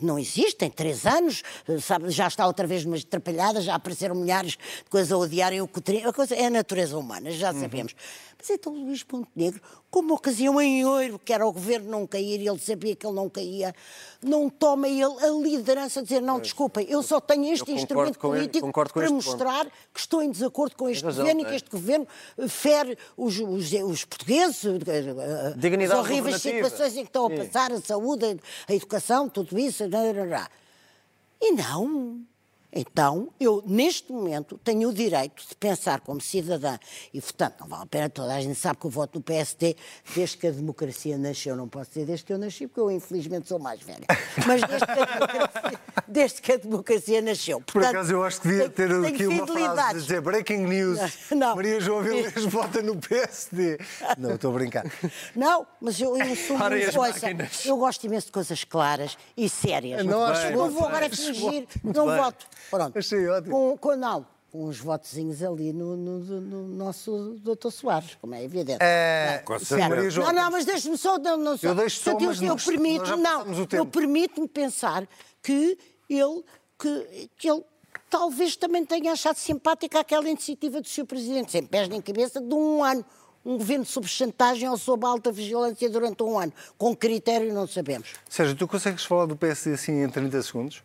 [0.02, 1.44] não existe, tem três anos,
[1.82, 5.68] sabe, já está outra vez numa atrapalhada, já apareceram milhares de coisas a odiarem o
[5.68, 7.62] cotrim, a coisa é a natureza humana, já uhum.
[7.62, 7.92] sabemos.
[7.94, 8.35] Uhum.
[8.48, 12.48] Mas então Luís Montenegro, como ocasião em ouro, que era o governo não cair, e
[12.48, 13.74] ele sabia que ele não caía,
[14.22, 18.72] não toma ele a liderança de dizer, não, desculpem, eu só tenho este instrumento político
[18.72, 19.74] para mostrar ponto.
[19.92, 22.08] que estou em desacordo com este razão, governo e que este governo
[22.48, 27.30] fere os, os, os portugueses, eh, eh, Dignidade as horríveis situações em que estão a
[27.32, 29.84] passar, a saúde, a educação, tudo isso.
[31.42, 32.24] E não.
[32.78, 36.78] Então, eu, neste momento, tenho o direito de pensar como cidadã,
[37.14, 39.78] e, portanto, não vale a pena, toda a gente sabe que eu voto no PSD
[40.14, 41.56] desde que a democracia nasceu.
[41.56, 44.06] Não posso dizer desde que eu nasci, porque eu, infelizmente, sou mais velha.
[44.46, 47.62] Mas desde que a democracia, desde que a democracia nasceu.
[47.62, 51.00] Portanto, Por acaso, eu acho que devia ter aqui uma frase de dizer breaking news,
[51.32, 51.56] não.
[51.56, 53.78] Maria João Vilés vota no PSD.
[54.18, 54.84] Não, estou a brincar.
[55.34, 57.28] Não, mas eu, eu sou muito coisa.
[57.64, 60.06] Eu gosto imenso de coisas claras e sérias.
[60.06, 62.46] Não, não vou agora fingir, não voto.
[62.70, 62.98] Pronto.
[62.98, 63.52] Achei ótimo.
[63.52, 68.44] Com, com, não, com uns votozinhos ali no, no, no nosso doutor Soares, como é
[68.44, 68.80] evidente.
[68.82, 71.18] É, não, não, não, mas deixe-me só...
[71.18, 71.68] Não, não, só.
[71.68, 75.06] Eu deixo só, mas eu, eu permito, não, eu permito-me pensar
[75.44, 75.78] que
[76.10, 76.44] ele,
[76.80, 77.64] que, que ele
[78.10, 81.06] talvez também tenha achado simpática aquela iniciativa do Sr.
[81.06, 83.04] Presidente, sem pés nem cabeça, de um ano.
[83.44, 86.52] Um governo sob chantagem ou sob alta vigilância durante um ano.
[86.80, 88.14] Com critério não sabemos.
[88.28, 90.82] Sérgio, tu consegues falar do PSD assim em 30 segundos?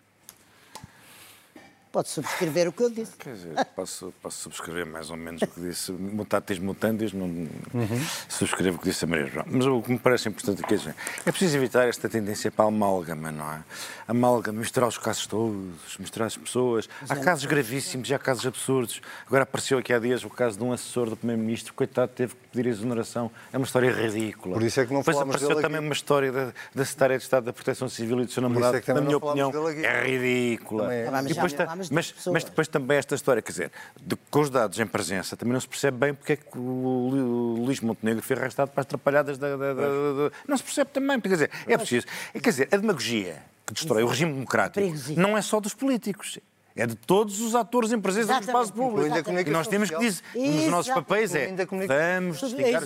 [1.93, 3.17] Pode subscrever o que eu disse.
[3.17, 5.91] Quer dizer, posso, posso subscrever mais ou menos o que disse.
[5.91, 8.07] Mutatis mutandis, não uhum.
[8.29, 9.45] subscrevo o que disse a Maria João.
[9.49, 10.95] Mas o que me parece importante aqui é,
[11.27, 13.65] é preciso evitar esta tendência para a amálgama, não é?
[14.07, 16.89] Amálgama, misturar os casos todos, misturar as pessoas.
[17.09, 19.03] Há casos gravíssimos e há casos absurdos.
[19.27, 22.49] Agora apareceu aqui há dias o caso de um assessor do Primeiro-Ministro, coitado, teve que
[22.53, 23.33] pedir exoneração.
[23.53, 24.55] É uma história ridícula.
[24.55, 25.87] Por isso é que não Depois apareceu também aqui.
[25.87, 28.93] uma história da, da Secretária de Estado da Proteção Civil e do seu namorado, é
[28.93, 29.51] na minha opinião,
[29.83, 30.95] é ridícula.
[30.95, 31.09] É.
[31.25, 31.53] E depois,
[31.91, 35.53] mas, mas depois também esta história, quer dizer, de, com os dados em presença, também
[35.53, 38.87] não se percebe bem porque é que o, o Luís Montenegro foi arrastado para as
[38.87, 42.07] atrapalhadas da, da, da, da, Não se percebe também, quer dizer, é preciso.
[42.35, 46.39] É, quer dizer, a demagogia que destrói o regime democrático não é só dos políticos.
[46.77, 49.15] É de todos os atores em presença no espaço público.
[49.47, 52.81] E nós temos que dizer, nos nossos papéis é, vamos distinguir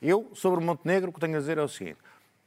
[0.00, 1.98] Eu, sobre o Montenegro, o que tenho a dizer é o seguinte,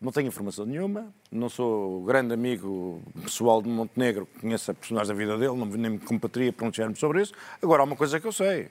[0.05, 5.17] não tenho informação nenhuma, não sou grande amigo pessoal de Montenegro, conheço a personagem da
[5.17, 7.33] vida dele, não nem me compatria pronunciar-me sobre isso.
[7.59, 8.69] Agora, há uma coisa que eu sei.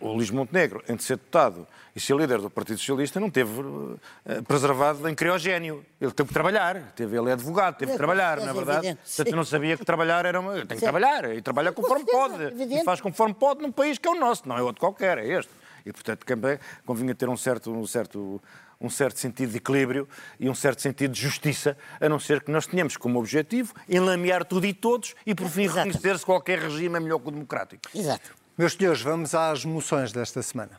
[0.00, 3.98] o Luís Montenegro, entre ser deputado e ser líder do Partido Socialista, não teve uh,
[4.46, 5.84] preservado em criogénio.
[6.00, 8.98] Ele teve que trabalhar, teve, ele é advogado, teve que é, trabalhar, na é verdade.
[9.16, 10.64] Portanto, não sabia que trabalhar era uma.
[10.64, 12.54] Tem que trabalhar, e trabalha conforme pode.
[12.74, 15.28] E faz conforme pode num país que é o nosso, não é outro qualquer, é
[15.28, 15.52] este.
[15.84, 18.40] E, portanto, também convinha ter um certo, um certo
[18.80, 20.08] um certo sentido de equilíbrio
[20.38, 24.44] e um certo sentido de justiça, a não ser que nós tenhamos como objetivo enlamear
[24.44, 27.82] tudo e todos e, por fim, reconhecer-se qualquer regime é melhor que o democrático.
[27.94, 28.34] Exato.
[28.56, 30.72] Meus senhores, vamos às moções desta semana.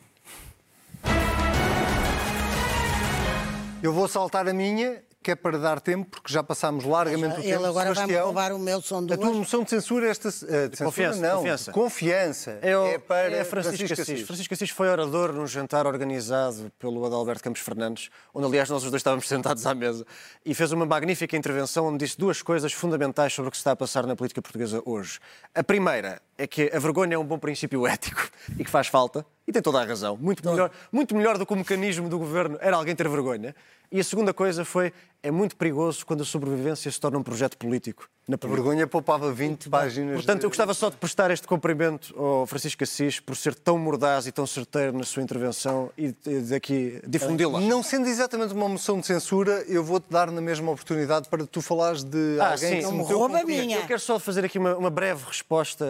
[3.82, 7.40] Eu vou saltar a minha que é para dar tempo, porque já passámos largamente já,
[7.40, 7.60] o tempo.
[7.60, 10.28] Ele agora vai-me roubar o meu som do A tua moção de censura, esta.
[10.28, 11.36] Uh, de confiança, não.
[11.36, 11.72] Confiança.
[11.72, 12.58] confiança.
[12.62, 14.26] É, o, é para é Francisco, Francisco Assis.
[14.26, 18.90] Francisco Assis foi orador num jantar organizado pelo Adalberto Campos Fernandes, onde, aliás, nós os
[18.90, 20.06] dois estávamos sentados à mesa,
[20.44, 23.72] e fez uma magnífica intervenção onde disse duas coisas fundamentais sobre o que se está
[23.72, 25.18] a passar na política portuguesa hoje.
[25.54, 28.26] A primeira é que a vergonha é um bom princípio ético
[28.58, 30.16] e que faz falta, e tem toda a razão.
[30.16, 33.54] Muito melhor, muito melhor do que o mecanismo do governo era alguém ter vergonha.
[33.92, 34.92] E a segunda coisa foi
[35.22, 38.08] é muito perigoso quando a sobrevivência se torna um projeto político.
[38.30, 40.14] Na a vergonha poupava 20 páginas.
[40.14, 44.24] Portanto, eu gostava só de prestar este cumprimento ao Francisco Assis por ser tão mordaz
[44.24, 46.14] e tão certeiro na sua intervenção e
[46.48, 47.60] daqui difundi-la.
[47.60, 51.60] Não sendo exatamente uma moção de censura, eu vou-te dar na mesma oportunidade para tu
[51.60, 52.76] falares de ah, alguém sim.
[52.76, 53.78] que se meteu rouba minha.
[53.78, 55.84] Eu quero só fazer aqui uma, uma breve resposta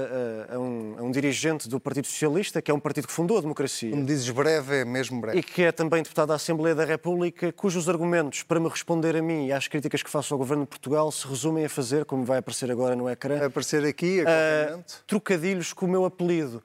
[0.48, 3.36] a, a, um, a, um, dirigente do Partido Socialista, que é um partido que fundou
[3.36, 3.90] a democracia.
[3.90, 5.38] Como dizes breve, é mesmo breve.
[5.38, 9.22] E que é também deputado da Assembleia da República, cujos argumentos para me responder a
[9.22, 12.24] mim e às críticas que faço ao Governo de Portugal se resumem a fazer, como
[12.24, 13.38] vai aparecer agora no ecrã.
[13.38, 16.62] Vai aparecer aqui, a uh, Trocadilhos com o meu apelido.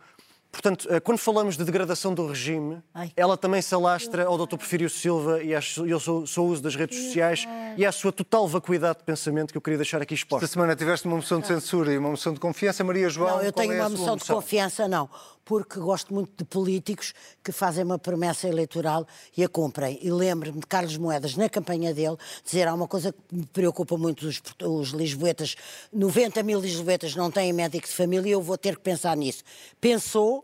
[0.55, 3.11] Portanto, eh, quando falamos de degradação do regime, Ai.
[3.17, 4.55] ela também se alastra ao Dr.
[4.55, 7.45] Porfírio Silva e ao seu, seu uso das redes sociais
[7.75, 10.45] e à sua total vacuidade de pensamento que eu queria deixar aqui exposta.
[10.45, 12.85] Esta semana tiveste uma moção de censura e uma moção de confiança.
[12.85, 15.09] Maria João, Não, eu tenho é uma moção de confiança, não
[15.45, 19.99] porque gosto muito de políticos que fazem uma promessa eleitoral e a cumprem.
[20.01, 23.95] E lembro-me de Carlos Moedas, na campanha dele, dizer há uma coisa que me preocupa
[23.95, 25.55] muito os, os lisboetas,
[25.93, 29.43] 90 mil lisboetas não têm médico de família e eu vou ter que pensar nisso.
[29.79, 30.43] Pensou,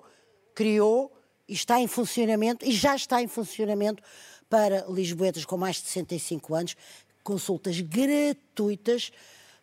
[0.54, 1.12] criou
[1.47, 4.04] e está em funcionamento, e já está em funcionamento
[4.47, 6.76] para lisboetas com mais de 65 anos,
[7.24, 9.12] consultas gratuitas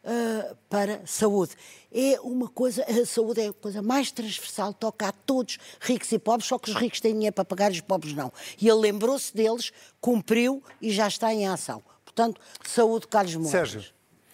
[0.05, 1.53] uh, para saúde.
[1.93, 6.19] É uma coisa, a saúde é a coisa mais transversal, toca a todos, ricos e
[6.19, 8.33] pobres, só que os ricos têm dinheiro para pagar e os pobres não.
[8.61, 11.83] E ele lembrou-se deles, cumpriu e já está em ação.
[12.05, 13.51] Portanto, saúde, Carlos Moura.
[13.51, 13.85] Sérgio,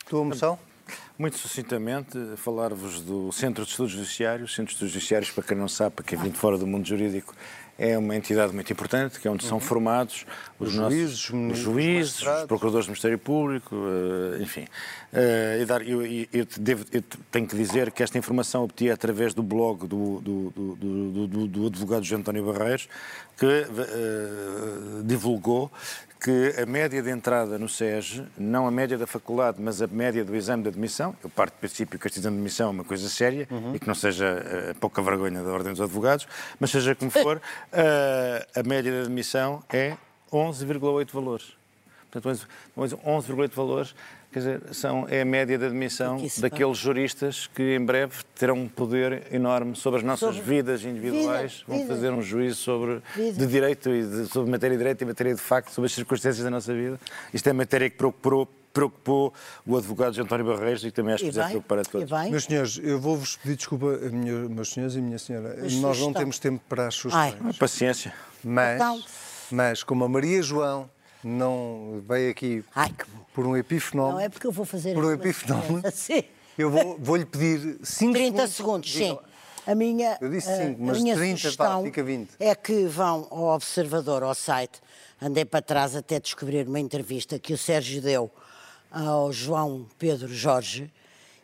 [0.08, 0.58] tua moção?
[1.16, 4.50] Muito sucintamente, falar-vos do Centro de Estudos Judiciários.
[4.50, 6.86] Centro de Estudos Judiciários, para quem não sabe, para quem vem de fora do mundo
[6.86, 7.34] jurídico,
[7.78, 9.64] é uma entidade muito importante, que é onde são uhum.
[9.64, 10.24] formados
[10.58, 14.66] os, os nossos, juízes, os, juízes os procuradores do Ministério Público, uh, enfim.
[15.12, 19.34] Uh, e dar, eu, eu, devo, eu, tenho que dizer que esta informação obtive através
[19.34, 22.88] do blog do, do, do, do, do advogado João António Barreiros,
[23.36, 25.70] que uh, divulgou
[26.24, 30.24] que a média de entrada no SES, não a média da faculdade, mas a média
[30.24, 32.84] do exame de admissão, eu parto do princípio que este exame de admissão é uma
[32.84, 33.74] coisa séria uhum.
[33.74, 36.26] e que não seja uh, pouca vergonha da Ordem dos Advogados,
[36.58, 37.40] mas seja como for, uh,
[38.58, 39.98] a média de admissão é
[40.32, 41.52] 11,8 valores.
[42.10, 43.94] Portanto, 11,8 valores
[44.34, 48.68] Quer dizer, são, é a média de admissão daqueles juristas que em breve terão um
[48.68, 51.94] poder enorme sobre as nossas sobre vidas individuais, vida, vão vida.
[51.94, 55.40] fazer um juízo sobre de direito e de, sobre matéria de direito e matéria de
[55.40, 56.98] facto, sobre as circunstâncias da nossa vida.
[57.32, 59.32] Isto é matéria que procurou preocupou
[59.64, 62.10] o advogado António Barreiros e também acho que deve preocupar a todos.
[62.28, 63.86] Meus senhores, eu vou-vos pedir desculpa,
[64.50, 65.58] meus senhores e minha senhora.
[65.62, 67.36] Mas Nós não temos tempo para as sugestões.
[67.40, 67.52] Ai.
[67.52, 68.12] Paciência.
[68.42, 68.82] Mas,
[69.48, 70.90] mas como a Maria João
[71.26, 73.04] não veio aqui Ai, que...
[73.32, 74.16] por um epifenómeno.
[74.16, 75.82] Não é porque eu vou fazer por um epifenómeno.
[76.56, 78.92] Eu vou, vou-lhe pedir 5 30 segundos.
[78.92, 79.18] sim.
[79.66, 82.32] A minha, eu disse 5, mas 30, pá, fica 20.
[82.38, 84.78] É que vão ao Observador, ao site,
[85.20, 88.30] andei para trás até descobrir uma entrevista que o Sérgio deu
[88.90, 90.92] ao João Pedro Jorge,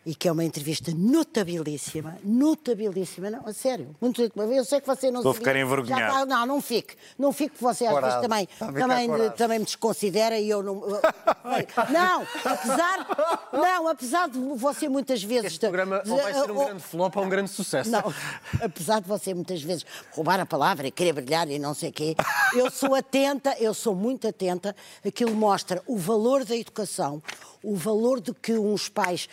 [0.05, 5.11] e que é uma entrevista notabilíssima, notabilíssima, não, a sério, muito, eu sei que você
[5.11, 6.15] não Vou ficar envergonhado.
[6.15, 10.49] Tá, não, não fique, não fique, você às vezes também, também, também me desconsidera e
[10.49, 10.77] eu não...
[11.91, 15.53] não, apesar, não, apesar de você muitas vezes...
[15.53, 17.91] Este programa ou vai ser um grande flop ou um grande sucesso.
[17.91, 18.15] Não,
[18.63, 21.93] apesar de você muitas vezes roubar a palavra e querer brilhar e não sei o
[21.93, 22.17] quê,
[22.55, 24.75] eu sou atenta, eu sou muito atenta,
[25.05, 27.23] aquilo mostra o valor da educação,
[27.63, 29.29] o valor de que uns pais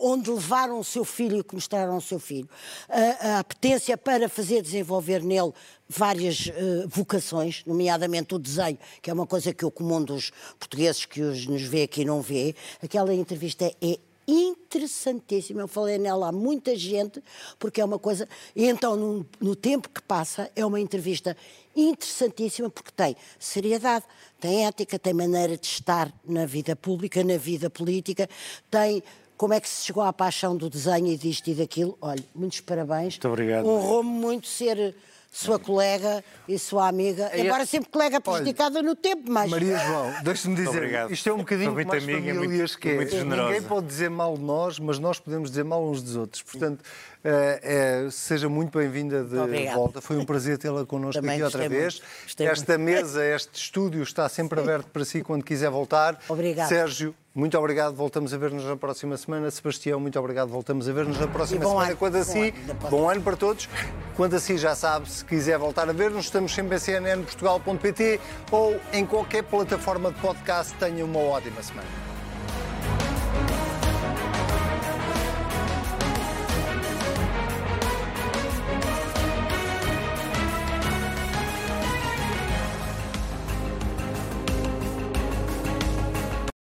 [0.00, 2.48] onde levaram o seu filho e que mostraram o seu filho,
[2.88, 5.52] uh, a apetência para fazer desenvolver nele
[5.88, 11.04] várias uh, vocações, nomeadamente o desenho, que é uma coisa que o comum dos portugueses
[11.04, 12.54] que os nos vê aqui não vê.
[12.82, 15.62] Aquela entrevista é interessantíssima.
[15.62, 17.22] Eu falei nela a muita gente,
[17.58, 18.28] porque é uma coisa.
[18.54, 21.36] E então, no, no tempo que passa, é uma entrevista
[21.74, 24.04] interessantíssima, porque tem seriedade,
[24.38, 28.28] tem ética, tem maneira de estar na vida pública, na vida política,
[28.70, 29.02] tem
[29.40, 31.96] como é que se chegou à paixão do desenho e disto e daquilo.
[32.02, 33.14] Olha, muitos parabéns.
[33.14, 33.66] Muito obrigado.
[33.66, 34.94] Honrou-me muito ser
[35.32, 39.48] sua colega e sua amiga, embora sempre colega prejudicada no tempo, mas...
[39.48, 43.24] Maria João, deixe-me dizer, isto é um bocadinho mais amiga, famílias muito, que é.
[43.24, 46.42] Ninguém pode dizer mal de nós, mas nós podemos dizer mal uns dos outros.
[46.42, 46.84] Portanto,
[47.22, 49.76] é, é, seja muito bem-vinda de Obrigada.
[49.76, 50.00] volta.
[50.00, 52.02] Foi um prazer tê-la connosco Também aqui outra vez.
[52.38, 52.92] Esta muito.
[52.92, 56.20] mesa, este estúdio está sempre aberto para si quando quiser voltar.
[56.28, 56.68] Obrigado.
[56.68, 57.94] Sérgio, muito obrigado.
[57.94, 59.50] Voltamos a ver-nos na próxima semana.
[59.50, 60.48] Sebastião, muito obrigado.
[60.48, 61.88] Voltamos a ver-nos na próxima semana.
[61.88, 61.96] Ano.
[61.96, 62.52] Quando assim,
[62.82, 63.68] bom, bom ano para todos.
[64.16, 68.20] Quando assim já sabe, se quiser voltar a ver-nos, estamos sempre em cnnportugal.pt
[68.50, 70.74] ou em qualquer plataforma de podcast.
[70.74, 72.09] Tenha uma ótima semana.